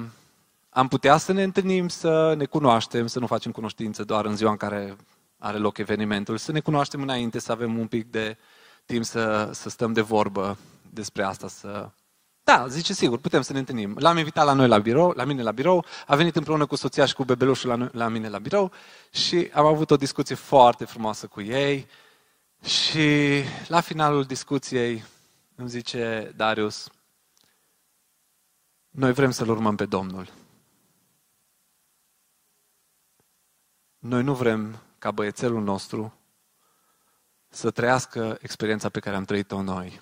[0.70, 4.50] am putea să ne întâlnim, să ne cunoaștem, să nu facem cunoștință doar în ziua
[4.50, 4.96] în care
[5.38, 8.36] are loc evenimentul, să ne cunoaștem înainte, să avem un pic de
[8.84, 10.56] timp să, să stăm de vorbă
[10.90, 11.90] despre asta, să...
[12.46, 13.96] Da, zice sigur, putem să ne întâlnim.
[13.98, 17.04] L-am invitat la noi la birou, la mine la birou, a venit împreună cu soția
[17.04, 18.72] și cu bebelușul la, la mine la birou
[19.10, 21.88] și am avut o discuție foarte frumoasă cu ei
[22.62, 25.04] și la finalul discuției
[25.54, 26.88] îmi zice Darius,
[28.90, 30.32] noi vrem să-L urmăm pe Domnul.
[33.98, 36.18] Noi nu vrem ca băiețelul nostru
[37.48, 40.00] să trăiască experiența pe care am trăit-o noi.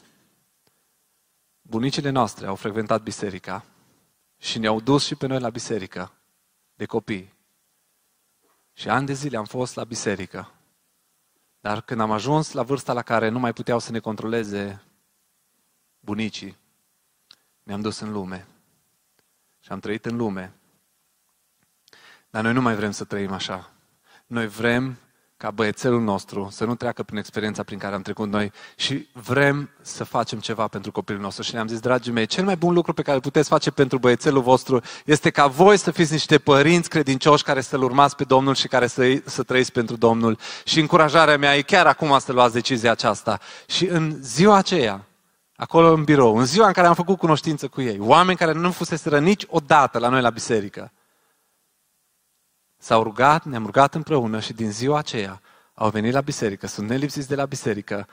[1.67, 3.65] Bunicile noastre au frecventat biserica
[4.37, 6.13] și ne-au dus și pe noi la biserică,
[6.75, 7.35] de copii.
[8.73, 10.53] Și ani de zile am fost la biserică.
[11.61, 14.83] Dar când am ajuns la vârsta la care nu mai puteau să ne controleze
[16.01, 16.57] bunicii,
[17.63, 18.47] ne-am dus în lume.
[19.61, 20.55] Și am trăit în lume.
[22.31, 23.73] Dar noi nu mai vrem să trăim așa.
[24.27, 24.99] Noi vrem
[25.45, 29.71] ca băiețelul nostru să nu treacă prin experiența prin care am trecut noi și vrem
[29.81, 31.43] să facem ceva pentru copilul nostru.
[31.43, 33.99] Și ne-am zis, dragii mei, cel mai bun lucru pe care îl puteți face pentru
[33.99, 38.55] băiețelul vostru este ca voi să fiți niște părinți credincioși care să-L urmați pe Domnul
[38.55, 40.39] și care să, să trăiți pentru Domnul.
[40.65, 43.39] Și încurajarea mea e chiar acum să luați decizia aceasta.
[43.67, 45.07] Și în ziua aceea,
[45.57, 48.71] acolo în birou, în ziua în care am făcut cunoștință cu ei, oameni care nu
[48.71, 50.93] fuseseră niciodată la noi la biserică,
[52.85, 55.41] s-au rugat, ne-am rugat împreună și din ziua aceea
[55.75, 58.07] au venit la biserică, sunt nelipsiți de la biserică,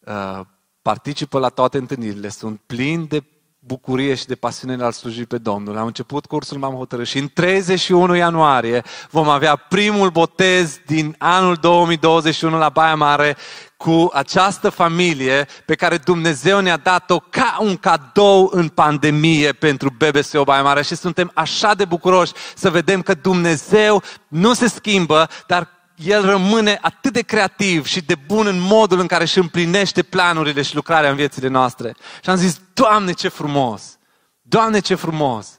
[0.00, 0.40] uh,
[0.82, 3.22] participă la toate întâlnirile, sunt plini de
[3.58, 5.76] bucurie și de pasiune al sluji pe Domnul.
[5.76, 11.54] Am început cursul, m-am hotărât și în 31 ianuarie vom avea primul botez din anul
[11.54, 13.36] 2021 la Baia Mare
[13.84, 20.44] cu această familie pe care Dumnezeu ne-a dat-o ca un cadou în pandemie pentru BBSO
[20.44, 25.68] Baia Mare și suntem așa de bucuroși să vedem că Dumnezeu nu se schimbă, dar
[25.96, 30.62] el rămâne atât de creativ și de bun în modul în care își împlinește planurile
[30.62, 31.96] și lucrarea în viețile noastre.
[32.22, 33.98] Și am zis, Doamne, ce frumos!
[34.42, 35.58] Doamne, ce frumos!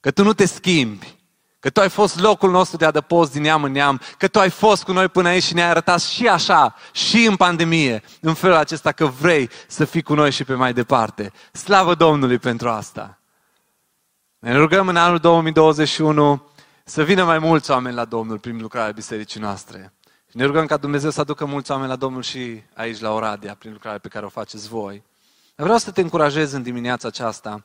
[0.00, 1.19] Că Tu nu te schimbi,
[1.60, 4.50] că Tu ai fost locul nostru de adăpost din neam în neam, că Tu ai
[4.50, 8.56] fost cu noi până aici și ne-ai arătat și așa, și în pandemie, în felul
[8.56, 11.32] acesta că vrei să fii cu noi și pe mai departe.
[11.52, 13.20] Slavă Domnului pentru asta!
[14.38, 16.50] Ne rugăm în anul 2021
[16.84, 19.92] să vină mai mulți oameni la Domnul prin lucrarea bisericii noastre.
[20.30, 23.54] Și ne rugăm ca Dumnezeu să aducă mulți oameni la Domnul și aici la Oradea,
[23.54, 25.02] prin lucrarea pe care o faceți voi.
[25.54, 27.64] Vreau să te încurajez în dimineața aceasta.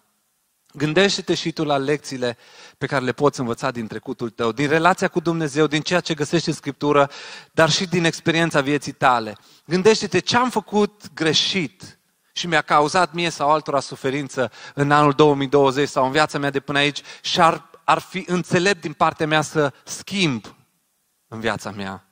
[0.77, 2.37] Gândește-te și tu la lecțiile
[2.77, 6.13] pe care le poți învăța din trecutul tău, din relația cu Dumnezeu, din ceea ce
[6.13, 7.09] găsești în Scriptură,
[7.51, 9.37] dar și din experiența vieții tale.
[9.65, 11.99] Gândește-te ce am făcut greșit
[12.33, 16.59] și mi-a cauzat mie sau altora suferință în anul 2020 sau în viața mea de
[16.59, 20.55] până aici și ar ar fi înțelept din partea mea să schimb
[21.27, 22.07] în viața mea.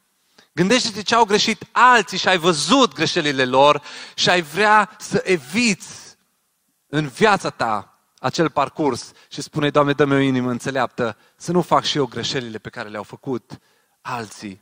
[0.51, 3.81] Gândește-te ce au greșit alții și ai văzut greșelile lor
[4.15, 6.17] și ai vrea să eviți
[6.87, 7.92] în viața ta
[8.23, 12.57] acel parcurs și spune, Doamne, dă-mi o inimă înțeleaptă să nu fac și eu greșelile
[12.57, 13.59] pe care le-au făcut
[14.01, 14.61] alții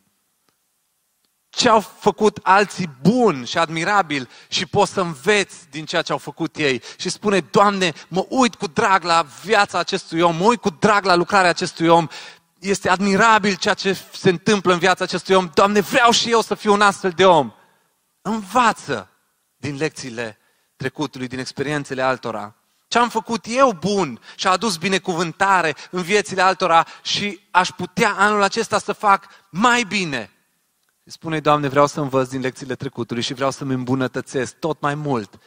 [1.50, 6.18] ce au făcut alții bun și admirabil și poți să înveți din ceea ce au
[6.18, 6.82] făcut ei.
[6.98, 11.06] Și spune, Doamne, mă uit cu drag la viața acestui om, mă uit cu drag
[11.06, 12.08] la lucrarea acestui om.
[12.60, 15.50] Este admirabil ceea ce se întâmplă în viața acestui om.
[15.54, 17.52] Doamne, vreau și eu să fiu un astfel de om.
[18.22, 19.10] Învață
[19.58, 20.38] din lecțiile
[20.76, 22.56] trecutului, din experiențele altora.
[22.92, 28.16] Ce am făcut eu bun și a adus binecuvântare în viețile altora și aș putea
[28.18, 30.32] anul acesta să fac mai bine
[31.04, 34.96] și spune, Doamne, vreau să învăț din lecțiile trecutului și vreau să-mi îmbunătățesc tot mai
[34.96, 35.40] mult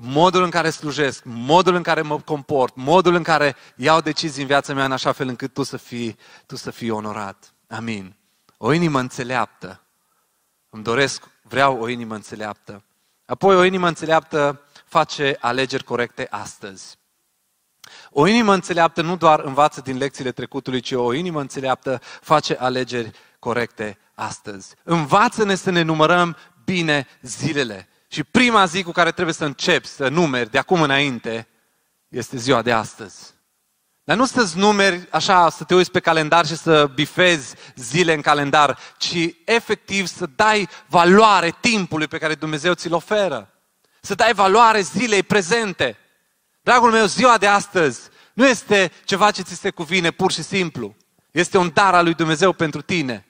[0.00, 4.48] modul în care slujesc, modul în care mă comport, modul în care iau decizii în
[4.48, 7.54] viața mea în așa fel încât tu să fii, tu să fii onorat.
[7.68, 8.16] Amin.
[8.56, 9.82] O inimă înțeleaptă.
[10.70, 12.82] Îmi doresc, vreau o inimă înțeleaptă.
[13.24, 16.96] Apoi o inimă înțeleaptă face alegeri corecte astăzi.
[18.10, 23.10] O inimă înțeleaptă nu doar învață din lecțiile trecutului, ci o inimă înțeleaptă face alegeri
[23.38, 24.74] corecte astăzi.
[24.82, 30.08] Învață-ne să ne numărăm bine zilele Și prima zi cu care trebuie să începi să
[30.08, 31.48] numeri de acum înainte
[32.08, 33.36] este ziua de astăzi.
[34.04, 38.20] Dar nu să-ți numeri așa, să te uiți pe calendar și să bifezi zile în
[38.20, 43.57] calendar, ci efectiv să dai valoare timpului pe care Dumnezeu ți-l oferă.
[44.00, 45.96] Să dai valoare zilei prezente.
[46.60, 48.00] Dragul meu, ziua de astăzi
[48.38, 50.94] nu este ceva ce ți se cuvine pur și simplu.
[51.30, 53.26] Este un dar al lui Dumnezeu pentru tine.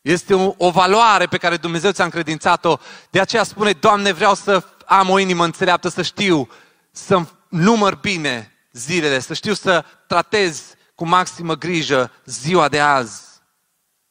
[0.00, 2.76] Este o, o valoare pe care Dumnezeu ți-a încredințat-o.
[3.10, 6.48] De aceea spune, Doamne, vreau să am o inimă înțeleaptă, să știu,
[6.90, 13.22] să număr bine zilele, să știu să tratez cu maximă grijă ziua de azi.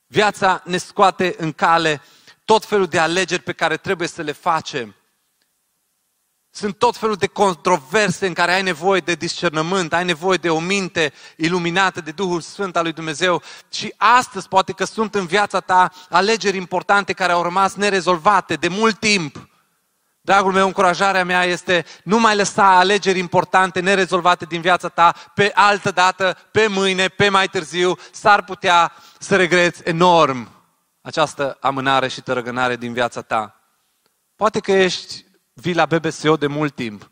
[0.07, 2.01] Viața ne scoate în cale
[2.45, 4.95] tot felul de alegeri pe care trebuie să le facem.
[6.53, 10.59] Sunt tot felul de controverse în care ai nevoie de discernământ, ai nevoie de o
[10.59, 15.59] minte iluminată de Duhul Sfânt al lui Dumnezeu și astăzi poate că sunt în viața
[15.59, 19.49] ta alegeri importante care au rămas nerezolvate de mult timp.
[20.21, 25.51] Dragul meu, încurajarea mea este nu mai lăsa alegeri importante, nerezolvate din viața ta pe
[25.53, 30.49] altă dată, pe mâine, pe mai târziu, s-ar putea să regreți enorm
[31.01, 33.55] această amânare și tărăgânare din viața ta.
[34.35, 35.29] Poate că ești
[35.61, 37.11] vii la BBSO de mult timp.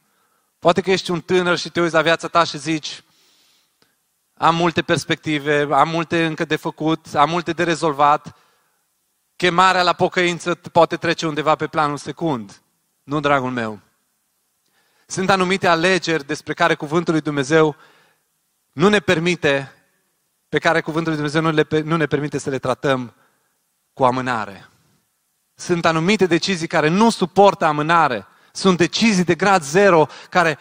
[0.60, 3.04] Poate că ești un tânăr și te uiți la viața ta și zici,
[4.34, 8.36] am multe perspective, am multe încă de făcut, am multe de rezolvat.
[9.36, 12.62] Chemarea la pocăință poate trece undeva pe planul secund.
[13.04, 13.80] Nu, dragul meu.
[15.06, 17.76] Sunt anumite alegeri despre care Cuvântul lui Dumnezeu
[18.72, 19.72] nu ne permite,
[20.50, 23.14] pe care Cuvântul lui Dumnezeu nu, le, nu ne permite să le tratăm
[23.94, 24.70] cu amânare.
[25.56, 28.28] Sunt anumite decizii care nu suportă amânare.
[28.52, 30.58] Sunt decizii de grad zero care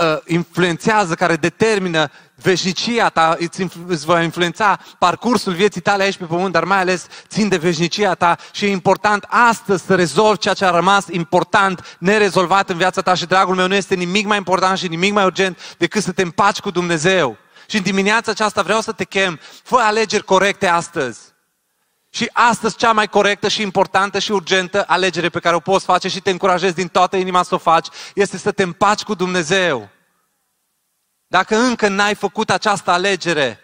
[0.00, 2.10] uh, influențează, care determină
[2.42, 7.06] veșnicia ta, îți, îți va influența parcursul vieții tale aici pe pământ, dar mai ales
[7.28, 11.96] țin de veșnicia ta și e important astăzi să rezolvi ceea ce a rămas important,
[11.98, 15.24] nerezolvat în viața ta și, dragul meu, nu este nimic mai important și nimic mai
[15.24, 17.36] urgent decât să te împaci cu Dumnezeu.
[17.66, 21.18] Și în dimineața aceasta vreau să te chem, fă alegeri corecte astăzi.
[22.10, 26.08] Și astăzi cea mai corectă și importantă și urgentă alegere pe care o poți face
[26.08, 29.88] și te încurajez din toată inima să o faci, este să te împaci cu Dumnezeu.
[31.26, 33.60] Dacă încă n-ai făcut această alegere,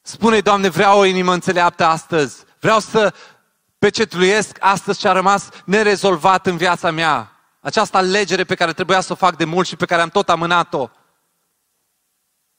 [0.00, 2.44] spune Doamne, vreau o inimă înțeleaptă astăzi.
[2.60, 3.14] Vreau să
[3.78, 7.32] pecetluiesc astăzi ce a rămas nerezolvat în viața mea.
[7.60, 10.28] Această alegere pe care trebuia să o fac de mult și pe care am tot
[10.28, 10.88] amânat-o.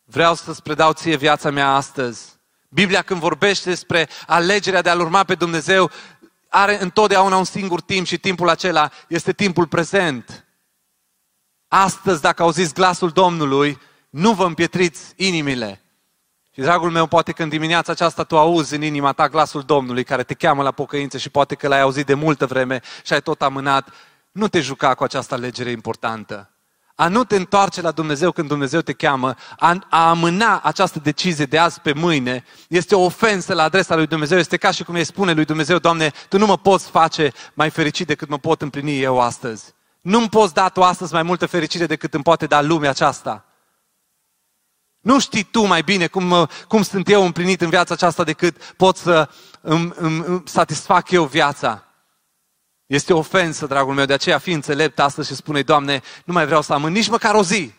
[0.04, 2.39] Vreau să-ți predau ție viața mea astăzi.
[2.70, 5.92] Biblia când vorbește despre alegerea de a-L urma pe Dumnezeu,
[6.50, 10.46] are întotdeauna un singur timp și timpul acela este timpul prezent.
[11.68, 13.80] Astăzi, dacă auziți glasul Domnului,
[14.10, 15.82] nu vă împietriți inimile.
[16.54, 20.04] Și, dragul meu, poate că în dimineața aceasta tu auzi în inima ta glasul Domnului
[20.04, 23.22] care te cheamă la pocăință și poate că l-ai auzit de multă vreme și ai
[23.22, 23.90] tot amânat.
[24.32, 26.52] Nu te juca cu această alegere importantă.
[27.00, 31.46] A nu te întoarce la Dumnezeu când Dumnezeu te cheamă, a, a amâna această decizie
[31.46, 34.38] de azi pe mâine, este o ofensă la adresa lui Dumnezeu.
[34.38, 37.70] Este ca și cum îi spune lui Dumnezeu, Doamne, Tu nu mă poți face mai
[37.70, 39.74] fericit decât mă pot împlini eu astăzi.
[40.02, 43.46] Nu-mi poți da Tu astăzi mai multă fericire decât îmi poate da lumea aceasta.
[45.00, 48.98] Nu știi tu mai bine cum, cum sunt eu împlinit în viața aceasta decât pot
[48.98, 49.30] să
[49.62, 51.84] îmi, îmi, îmi satisfac eu viața.
[52.90, 56.46] Este o ofensă, dragul meu, de aceea fi înțelept astăzi și spune, Doamne, nu mai
[56.46, 57.74] vreau să amân nici măcar o zi.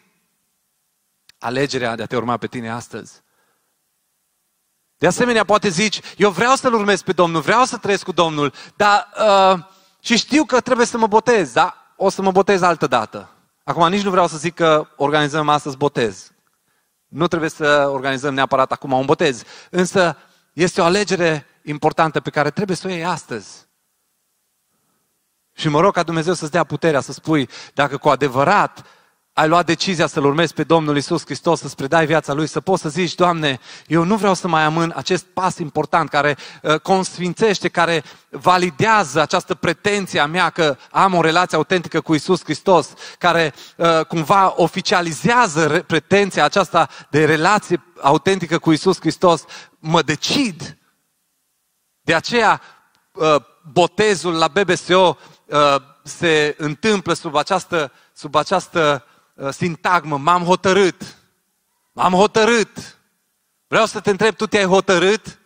[1.38, 3.22] Alegerea de a te urma pe tine astăzi.
[4.98, 8.52] De asemenea, poate zici, eu vreau să-L urmez pe Domnul, vreau să trăiesc cu Domnul,
[8.76, 9.58] dar uh,
[10.00, 13.28] și știu că trebuie să mă botez, dar o să mă botez altă dată.
[13.64, 16.32] Acum nici nu vreau să zic că organizăm astăzi botez.
[17.08, 19.42] Nu trebuie să organizăm neapărat acum un botez.
[19.70, 20.16] Însă
[20.52, 23.68] este o alegere importantă pe care trebuie să o iei astăzi.
[25.60, 28.84] Și mă rog ca Dumnezeu să-ți dea puterea să spui, dacă cu adevărat
[29.32, 32.82] ai luat decizia să-L urmezi pe Domnul Isus Hristos, să-ți predai viața Lui, să poți
[32.82, 37.68] să zici, Doamne, eu nu vreau să mai amân acest pas important care uh, consfințește,
[37.68, 43.54] care validează această pretenție a mea că am o relație autentică cu Isus Hristos, care
[43.76, 49.44] uh, cumva oficializează pretenția aceasta de relație autentică cu Isus Hristos.
[49.78, 50.78] Mă decid.
[52.00, 52.60] De aceea,
[53.12, 53.36] uh,
[53.72, 55.29] botezul la BBSO Uh,
[56.02, 61.16] se întâmplă sub această, sub această uh, sintagmă, m-am hotărât.
[61.92, 62.98] M-am hotărât.
[63.66, 65.38] Vreau să te întreb, tu te-ai hotărât?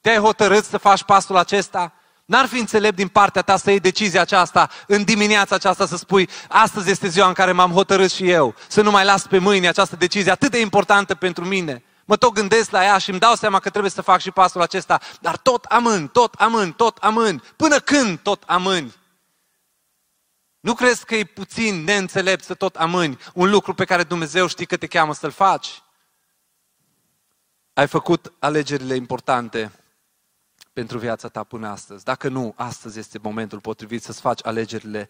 [0.00, 1.92] Te-ai hotărât să faci pasul acesta?
[2.24, 6.28] N-ar fi înțelept din partea ta să iei decizia aceasta în dimineața aceasta să spui
[6.48, 9.68] astăzi este ziua în care m-am hotărât și eu, să nu mai las pe mâine
[9.68, 11.84] această decizie atât de importantă pentru mine.
[12.04, 14.62] Mă tot gândesc la ea și îmi dau seama că trebuie să fac și pasul
[14.62, 17.42] acesta, dar tot amân, tot amân, tot amân.
[17.56, 18.94] Până când tot amâni?
[20.64, 24.64] Nu crezi că e puțin neînțelept să tot amâni un lucru pe care Dumnezeu știe
[24.64, 25.82] că te cheamă să-l faci?
[27.72, 29.72] Ai făcut alegerile importante
[30.72, 32.04] pentru viața ta până astăzi.
[32.04, 35.08] Dacă nu, astăzi este momentul potrivit să-ți faci alegerile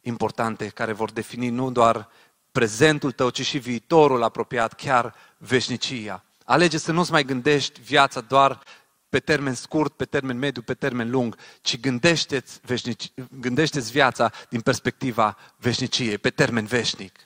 [0.00, 2.08] importante care vor defini nu doar
[2.52, 6.24] prezentul tău, ci și viitorul apropiat, chiar veșnicia.
[6.44, 8.62] Alege să nu-ți mai gândești viața doar
[9.10, 14.60] pe termen scurt, pe termen mediu, pe termen lung, ci gândește-ți, veșnici, gândește-ți viața din
[14.60, 17.18] perspectiva veșniciei, pe termen veșnic.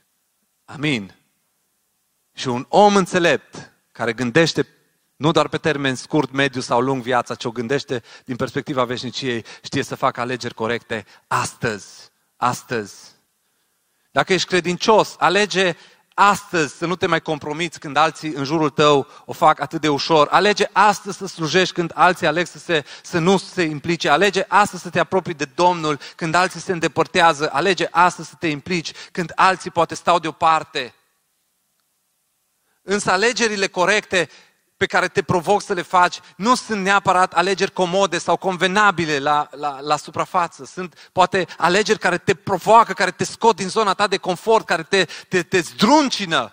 [0.65, 1.15] Amin.
[2.33, 4.67] Și un om înțelept care gândește
[5.17, 9.45] nu doar pe termen scurt, mediu sau lung viața, ci o gândește din perspectiva veșniciei,
[9.63, 12.11] știe să facă alegeri corecte astăzi.
[12.37, 12.95] Astăzi.
[14.11, 15.77] Dacă ești credincios, alege
[16.15, 19.89] astăzi să nu te mai compromiți când alții în jurul tău o fac atât de
[19.89, 20.29] ușor.
[20.31, 24.09] Alege astăzi să slujești când alții aleg să, se, să nu se implice.
[24.09, 27.51] Alege astăzi să te apropii de Domnul când alții se îndepărtează.
[27.53, 30.95] Alege astăzi să te implici când alții poate stau deoparte.
[32.83, 34.29] Însă alegerile corecte
[34.85, 39.49] pe care te provoc să le faci nu sunt neapărat alegeri comode sau convenabile la,
[39.51, 40.65] la, la suprafață.
[40.65, 44.83] Sunt poate alegeri care te provoacă, care te scot din zona ta de confort, care
[44.83, 46.53] te, te, te zdruncină.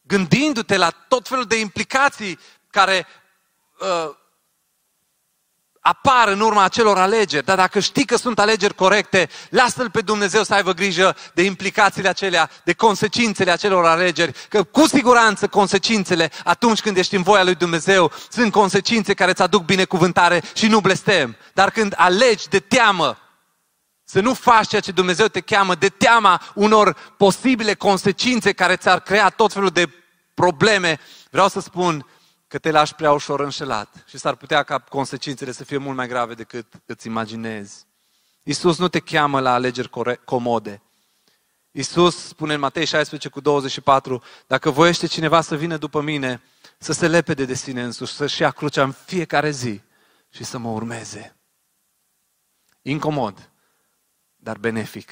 [0.00, 2.38] Gândindu-te la tot felul de implicații
[2.70, 3.06] care
[3.80, 4.14] uh,
[5.88, 7.44] apar în urma acelor alegeri.
[7.44, 12.08] Dar dacă știi că sunt alegeri corecte, lasă-L pe Dumnezeu să aibă grijă de implicațiile
[12.08, 14.32] acelea, de consecințele acelor alegeri.
[14.48, 19.42] Că cu siguranță consecințele, atunci când ești în voia lui Dumnezeu, sunt consecințe care îți
[19.42, 21.36] aduc binecuvântare și nu blestem.
[21.52, 23.18] Dar când alegi de teamă,
[24.04, 29.00] să nu faci ceea ce Dumnezeu te cheamă, de teama unor posibile consecințe care ți-ar
[29.00, 29.88] crea tot felul de
[30.34, 32.06] probleme, vreau să spun,
[32.48, 36.08] că te lași prea ușor înșelat și s-ar putea ca consecințele să fie mult mai
[36.08, 37.86] grave decât îți imaginezi.
[38.42, 39.90] Iisus nu te cheamă la alegeri
[40.24, 40.82] comode.
[41.70, 46.42] Iisus spune în Matei 16 cu 24, dacă voiește cineva să vină după mine,
[46.78, 49.80] să se lepede de sine însuși, să-și ia crucea în fiecare zi
[50.30, 51.36] și să mă urmeze.
[52.82, 53.50] Incomod,
[54.36, 55.10] dar benefic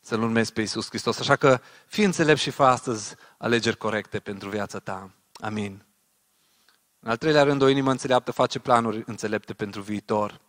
[0.00, 1.18] să-L urmezi pe Iisus Hristos.
[1.18, 5.10] Așa că fii înțelept și fă astăzi alegeri corecte pentru viața ta.
[5.40, 5.87] Amin.
[7.08, 10.40] În al treilea rând, o inimă înțeleaptă face planuri înțelepte pentru viitor.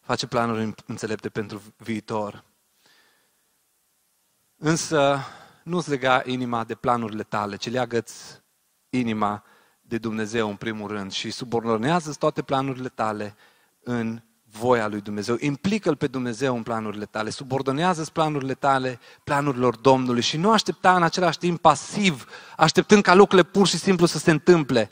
[0.00, 2.44] Face planuri înțelepte pentru viitor.
[4.56, 5.18] Însă,
[5.62, 8.42] nu-ți lega inima de planurile tale, ci leagă-ți
[8.90, 9.44] inima
[9.80, 13.34] de Dumnezeu în primul rând și subordonează toate planurile tale
[13.82, 15.36] în voia lui Dumnezeu.
[15.40, 21.02] Implică-L pe Dumnezeu în planurile tale, subordonează planurile tale planurilor Domnului și nu aștepta în
[21.02, 22.24] același timp pasiv,
[22.56, 24.90] așteptând ca lucrurile pur și simplu să se întâmple,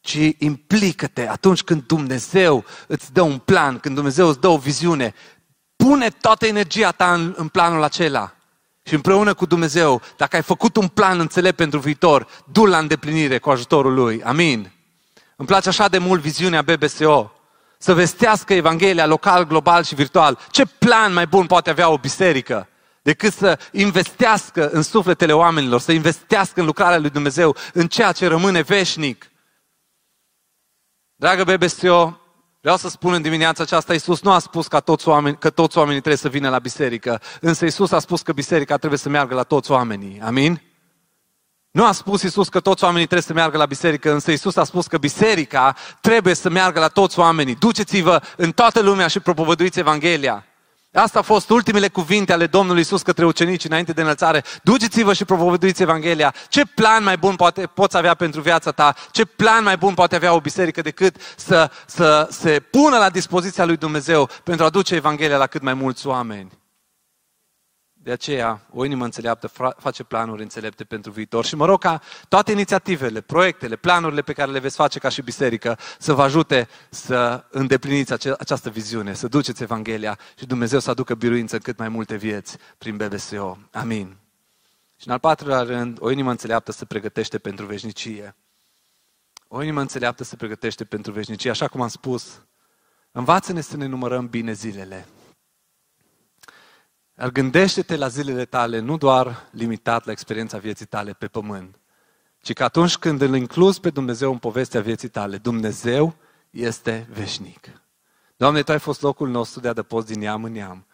[0.00, 5.14] ci implică-te atunci când Dumnezeu îți dă un plan, când Dumnezeu îți dă o viziune,
[5.76, 8.34] pune toată energia ta în, în planul acela.
[8.82, 13.38] Și împreună cu Dumnezeu, dacă ai făcut un plan înțelept pentru viitor, du-l la îndeplinire
[13.38, 14.22] cu ajutorul Lui.
[14.22, 14.72] Amin.
[15.36, 17.32] Îmi place așa de mult viziunea BBSO
[17.84, 20.38] să vestească Evanghelia local, global și virtual.
[20.50, 22.68] Ce plan mai bun poate avea o biserică
[23.02, 28.26] decât să investească în sufletele oamenilor, să investească în lucrarea lui Dumnezeu, în ceea ce
[28.26, 29.30] rămâne veșnic.
[31.14, 32.20] Dragă BBSO,
[32.60, 35.78] vreau să spun în dimineața aceasta, Iisus nu a spus că toți, oameni, că toți
[35.78, 39.34] oamenii trebuie să vină la biserică, însă Iisus a spus că biserica trebuie să meargă
[39.34, 40.20] la toți oamenii.
[40.20, 40.62] Amin?
[41.74, 44.64] Nu a spus Isus că toți oamenii trebuie să meargă la biserică, însă Isus a
[44.64, 47.54] spus că biserica trebuie să meargă la toți oamenii.
[47.54, 50.44] Duceți-vă în toată lumea și propovăduiți Evanghelia.
[50.92, 54.44] Asta au fost ultimele cuvinte ale Domnului Isus către ucenici înainte de înălțare.
[54.62, 56.34] Duceți-vă și propovăduiți Evanghelia.
[56.48, 58.94] Ce plan mai bun poate, poți avea pentru viața ta?
[59.10, 63.64] Ce plan mai bun poate avea o biserică decât să, să se pună la dispoziția
[63.64, 66.50] lui Dumnezeu pentru a duce Evanghelia la cât mai mulți oameni?
[68.04, 72.52] De aceea, o inimă înțeleaptă face planuri înțelepte pentru viitor și mă rog ca toate
[72.52, 77.44] inițiativele, proiectele, planurile pe care le veți face ca și biserică să vă ajute să
[77.50, 81.88] îndepliniți ace- această viziune, să duceți Evanghelia și Dumnezeu să aducă biruință în cât mai
[81.88, 83.58] multe vieți prin BBSO.
[83.72, 84.16] Amin.
[84.96, 88.36] Și în al patrulea rând, o inimă înțeleaptă se pregătește pentru veșnicie.
[89.48, 91.50] O inimă înțeleaptă se pregătește pentru veșnicie.
[91.50, 92.40] Așa cum am spus,
[93.12, 95.06] învață-ne să ne numărăm bine zilele.
[97.14, 101.78] Dar gândește-te la zilele tale nu doar limitat la experiența vieții tale pe pământ,
[102.40, 106.14] ci că atunci când îl incluzi pe Dumnezeu în povestea vieții tale, Dumnezeu
[106.50, 107.68] este veșnic.
[108.36, 110.86] Doamne, Tu ai fost locul nostru de adăpost din neam în neam,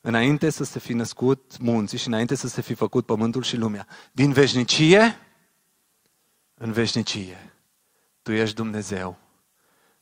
[0.00, 3.86] înainte să se fi născut munții și înainte să se fi făcut pământul și lumea.
[4.12, 5.18] Din veșnicie
[6.54, 7.52] în veșnicie.
[8.22, 9.18] Tu ești Dumnezeu.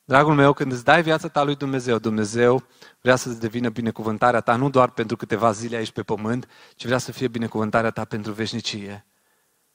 [0.06, 2.62] Dragul meu, când îți dai viața ta lui Dumnezeu, Dumnezeu
[3.00, 6.98] vrea să-ți devină binecuvântarea ta nu doar pentru câteva zile aici pe pământ, ci vrea
[6.98, 9.06] să fie binecuvântarea ta pentru veșnicie.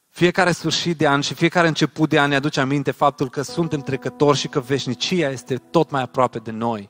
[0.10, 3.82] Fiecare sfârșit de an și fiecare început de an ne aduce aminte faptul că suntem
[3.82, 6.90] trecători și că veșnicia este tot mai aproape de noi.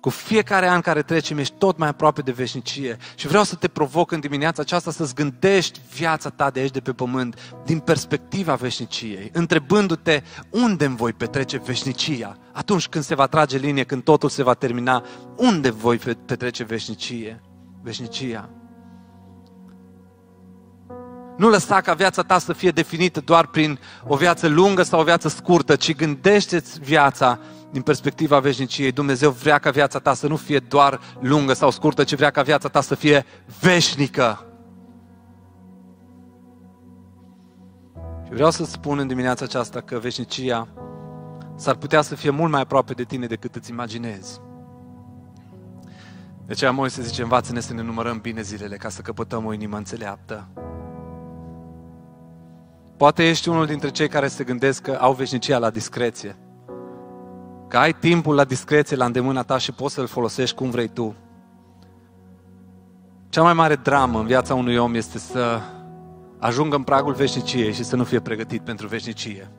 [0.00, 2.96] Cu fiecare an care trecem ești tot mai aproape de veșnicie.
[3.14, 6.80] Și vreau să te provoc în dimineața aceasta să-ți gândești viața ta de aici de
[6.80, 12.36] pe pământ din perspectiva veșniciei, întrebându-te unde îmi voi petrece veșnicia.
[12.52, 15.04] Atunci când se va trage linie, când totul se va termina,
[15.36, 17.42] unde voi petrece veșnicie?
[17.82, 18.50] Veșnicia.
[21.36, 25.04] Nu lăsa ca viața ta să fie definită doar prin o viață lungă sau o
[25.04, 27.38] viață scurtă, ci gândește-ți viața
[27.72, 28.92] din perspectiva veșniciei.
[28.92, 32.42] Dumnezeu vrea ca viața ta să nu fie doar lungă sau scurtă, ci vrea ca
[32.42, 33.24] viața ta să fie
[33.60, 34.44] veșnică.
[38.24, 40.68] Și vreau să spun în dimineața aceasta că veșnicia
[41.56, 44.40] s-ar putea să fie mult mai aproape de tine decât îți imaginezi.
[46.46, 49.76] De aceea Moise zice, învață-ne să ne numărăm bine zilele ca să căpătăm o inimă
[49.76, 50.48] înțeleaptă.
[52.96, 56.36] Poate ești unul dintre cei care se gândesc că au veșnicia la discreție.
[57.70, 61.14] Că ai timpul la discreție la îndemâna ta și poți să-l folosești cum vrei tu.
[63.28, 65.60] Cea mai mare dramă în viața unui om este să
[66.38, 69.50] ajungă în pragul veșniciei și să nu fie pregătit pentru veșnicie.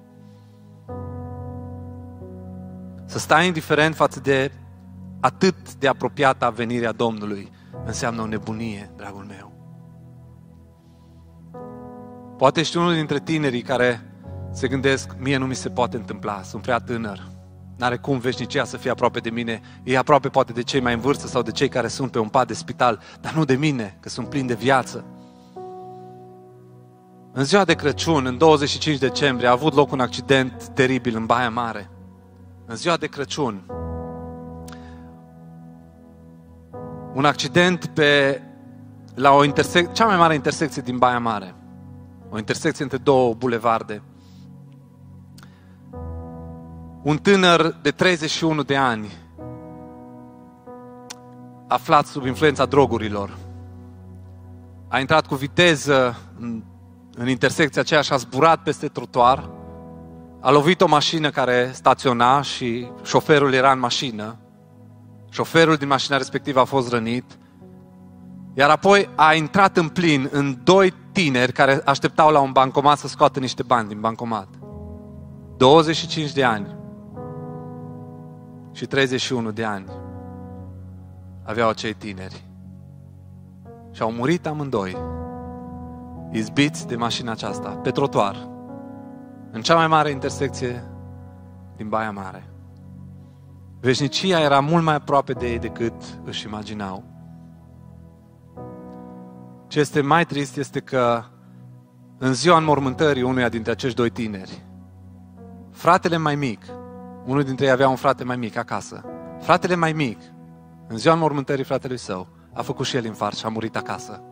[3.05, 4.51] Să stai indiferent față de
[5.19, 7.51] atât de apropiată venirea Domnului
[7.85, 9.51] înseamnă o nebunie, dragul meu.
[12.37, 14.01] Poate ești unul dintre tinerii care
[14.53, 17.39] se gândesc, mie nu mi se poate întâmpla, sunt prea tânăr.
[17.81, 19.61] N-are cum veșnicia să fie aproape de mine.
[19.83, 22.27] E aproape poate de cei mai în vârstă sau de cei care sunt pe un
[22.27, 25.05] pat de spital, dar nu de mine, că sunt plin de viață.
[27.31, 31.49] În ziua de Crăciun, în 25 decembrie, a avut loc un accident teribil în Baia
[31.49, 31.89] Mare.
[32.65, 33.65] În ziua de Crăciun,
[37.13, 38.41] un accident pe,
[39.15, 41.55] la o intersec- cea mai mare intersecție din Baia Mare.
[42.29, 44.01] O intersecție între două bulevarde.
[47.03, 49.11] Un tânăr de 31 de ani,
[51.67, 53.37] aflat sub influența drogurilor,
[54.87, 56.63] a intrat cu viteză în,
[57.15, 59.49] în intersecția aceea și a zburat peste trotuar,
[60.41, 64.37] a lovit o mașină care staționa și șoferul era în mașină.
[65.29, 67.37] Șoferul din mașina respectivă a fost rănit.
[68.53, 73.07] Iar apoi a intrat în plin în doi tineri care așteptau la un bancomat să
[73.07, 74.47] scoată niște bani din bancomat.
[75.57, 76.79] 25 de ani
[78.71, 79.85] și 31 de ani
[81.43, 82.45] aveau acei tineri.
[83.91, 84.97] Și au murit amândoi,
[86.31, 88.49] izbiți de mașina aceasta, pe trotuar,
[89.51, 90.83] în cea mai mare intersecție
[91.75, 92.43] din Baia Mare.
[93.79, 95.93] Veșnicia era mult mai aproape de ei decât
[96.23, 97.03] își imaginau.
[99.67, 101.23] Ce este mai trist este că
[102.17, 104.65] în ziua înmormântării unuia dintre acești doi tineri,
[105.71, 106.65] fratele mai mic,
[107.31, 109.03] unul dintre ei avea un frate mai mic acasă,
[109.39, 110.19] fratele mai mic,
[110.87, 114.23] în ziua înmormântării fratelui său, a făcut și el infart și a murit acasă.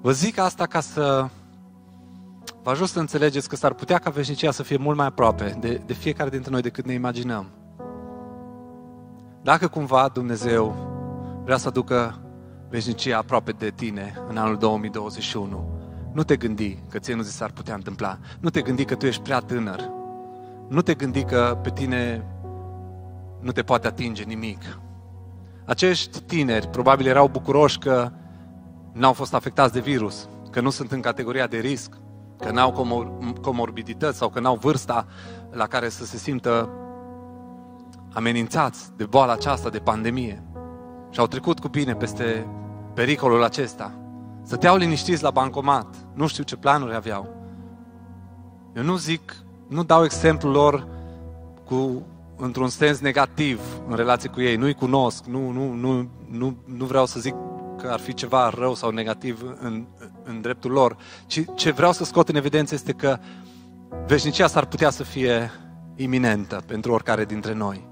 [0.00, 1.28] Vă zic asta ca să
[2.62, 5.82] vă ajut să înțelegeți că s-ar putea ca veșnicia să fie mult mai aproape de,
[5.86, 7.46] de fiecare dintre noi decât ne imaginăm.
[9.42, 10.74] Dacă cumva Dumnezeu
[11.44, 12.18] vrea să aducă
[12.68, 15.80] veșnicia aproape de tine în anul 2021.
[16.12, 18.18] Nu te gândi că ție nu zi s-ar putea întâmpla.
[18.40, 20.00] Nu te gândi că tu ești prea tânăr.
[20.72, 22.24] Nu te gândi că pe tine
[23.40, 24.78] nu te poate atinge nimic.
[25.64, 28.10] Acești tineri probabil erau bucuroși că
[28.92, 31.92] n-au fost afectați de virus, că nu sunt în categoria de risc,
[32.38, 35.06] că n-au comor- comorbidități sau că n-au vârsta
[35.50, 36.68] la care să se simtă
[38.12, 40.42] amenințați de boala aceasta, de pandemie.
[41.10, 42.46] Și au trecut cu bine peste
[42.94, 43.94] pericolul acesta.
[44.42, 45.96] Stăteau liniștiți la bancomat.
[46.14, 47.28] Nu știu ce planuri aveau.
[48.74, 49.36] Eu nu zic,
[49.72, 50.86] nu dau exemplul lor
[51.64, 52.06] cu,
[52.36, 54.56] într-un sens negativ în relație cu ei.
[54.56, 57.34] Nu-i cunosc, nu, nu, nu, nu, nu vreau să zic
[57.78, 59.84] că ar fi ceva rău sau negativ în,
[60.24, 60.96] în dreptul lor,
[61.26, 63.18] ci ce vreau să scot în evidență este că
[64.06, 65.50] veșnicia s-ar putea să fie
[65.96, 67.90] iminentă pentru oricare dintre noi.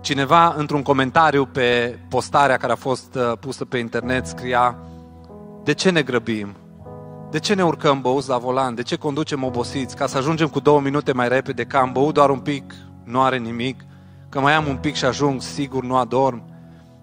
[0.00, 4.78] Cineva, într-un comentariu pe postarea care a fost uh, pusă pe internet, scria
[5.64, 6.56] De ce ne grăbim?
[7.30, 8.74] De ce ne urcăm băuți la volan?
[8.74, 9.96] De ce conducem obosiți?
[9.96, 12.74] Ca să ajungem cu două minute mai repede, că am băut doar un pic,
[13.04, 13.84] nu are nimic,
[14.28, 16.42] că mai am un pic și ajung, sigur nu adorm.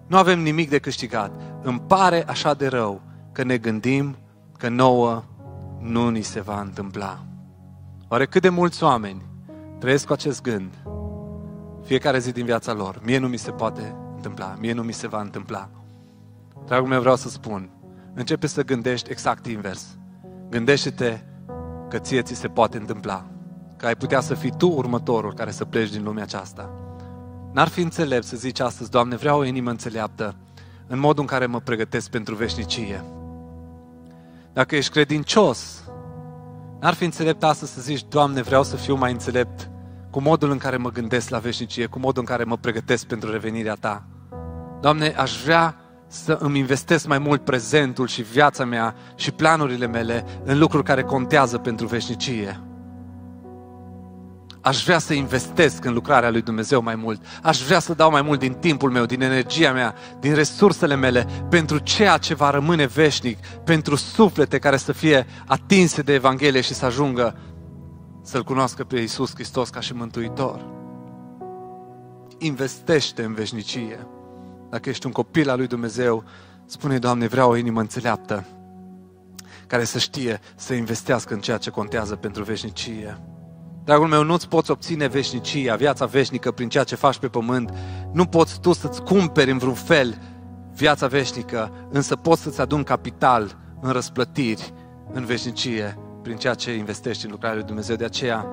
[0.06, 1.32] Nu avem nimic de câștigat.
[1.62, 3.00] Îmi pare așa de rău
[3.32, 4.16] că ne gândim
[4.58, 5.22] că nouă
[5.80, 7.18] nu ni se va întâmpla.
[8.08, 9.22] Oare cât de mulți oameni
[9.78, 10.74] trăiesc cu acest gând
[11.84, 13.00] fiecare zi din viața lor?
[13.02, 15.68] Mie nu mi se poate întâmpla, mie nu mi se va întâmpla.
[16.66, 17.70] Dragul meu, vreau să spun,
[18.14, 19.86] începe să gândești exact invers.
[20.50, 21.20] Gândește-te
[21.88, 23.26] că ție ți se poate întâmpla,
[23.76, 26.70] că ai putea să fii tu următorul care să pleci din lumea aceasta.
[27.52, 30.36] N-ar fi înțelept să zici astăzi, Doamne, vreau o inimă înțeleaptă
[30.86, 33.04] în modul în care mă pregătesc pentru veșnicie.
[34.52, 35.84] Dacă ești credincios,
[36.80, 39.70] n-ar fi înțelept astăzi să zici, Doamne, vreau să fiu mai înțelept
[40.10, 43.30] cu modul în care mă gândesc la veșnicie, cu modul în care mă pregătesc pentru
[43.30, 44.06] revenirea Ta.
[44.80, 45.76] Doamne, aș vrea
[46.14, 51.02] să îmi investesc mai mult prezentul și viața mea și planurile mele în lucruri care
[51.02, 52.60] contează pentru veșnicie.
[54.60, 57.22] Aș vrea să investesc în lucrarea lui Dumnezeu mai mult.
[57.42, 61.26] Aș vrea să dau mai mult din timpul meu, din energia mea, din resursele mele
[61.50, 66.74] pentru ceea ce va rămâne veșnic, pentru suflete care să fie atinse de Evanghelie și
[66.74, 67.38] să ajungă
[68.22, 70.64] să-L cunoască pe Iisus Hristos ca și Mântuitor.
[72.38, 74.06] Investește în veșnicie.
[74.74, 76.24] Dacă ești un copil al lui Dumnezeu,
[76.66, 78.44] spune, Doamne, vreau o inimă înțeleaptă
[79.66, 83.18] care să știe să investească în ceea ce contează pentru veșnicie.
[83.84, 87.72] Dragul meu, nu-ți poți obține veșnicia, viața veșnică prin ceea ce faci pe pământ.
[88.12, 90.18] Nu poți tu să-ți cumperi în vreun fel
[90.72, 94.72] viața veșnică, însă poți să-ți aduni capital în răsplătiri,
[95.12, 97.96] în veșnicie, prin ceea ce investești în lucrarea lui Dumnezeu.
[97.96, 98.46] De aceea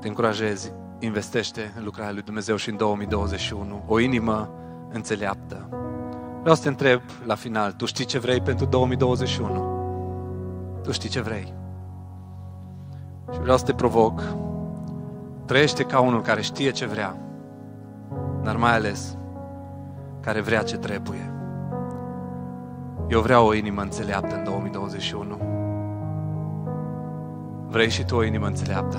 [0.00, 3.84] te încurajezi, investește în lucrarea lui Dumnezeu și în 2021.
[3.86, 4.54] O inimă
[4.92, 5.68] înțeleaptă.
[6.40, 9.78] Vreau să te întreb la final, tu știi ce vrei pentru 2021?
[10.82, 11.54] Tu știi ce vrei?
[13.32, 14.22] Și vreau să te provoc.
[15.44, 17.16] Trăiește ca unul care știe ce vrea,
[18.42, 19.16] dar mai ales
[20.20, 21.32] care vrea ce trebuie.
[23.08, 25.38] Eu vreau o inimă înțeleaptă în 2021.
[27.68, 28.98] Vrei și tu o inimă înțeleaptă?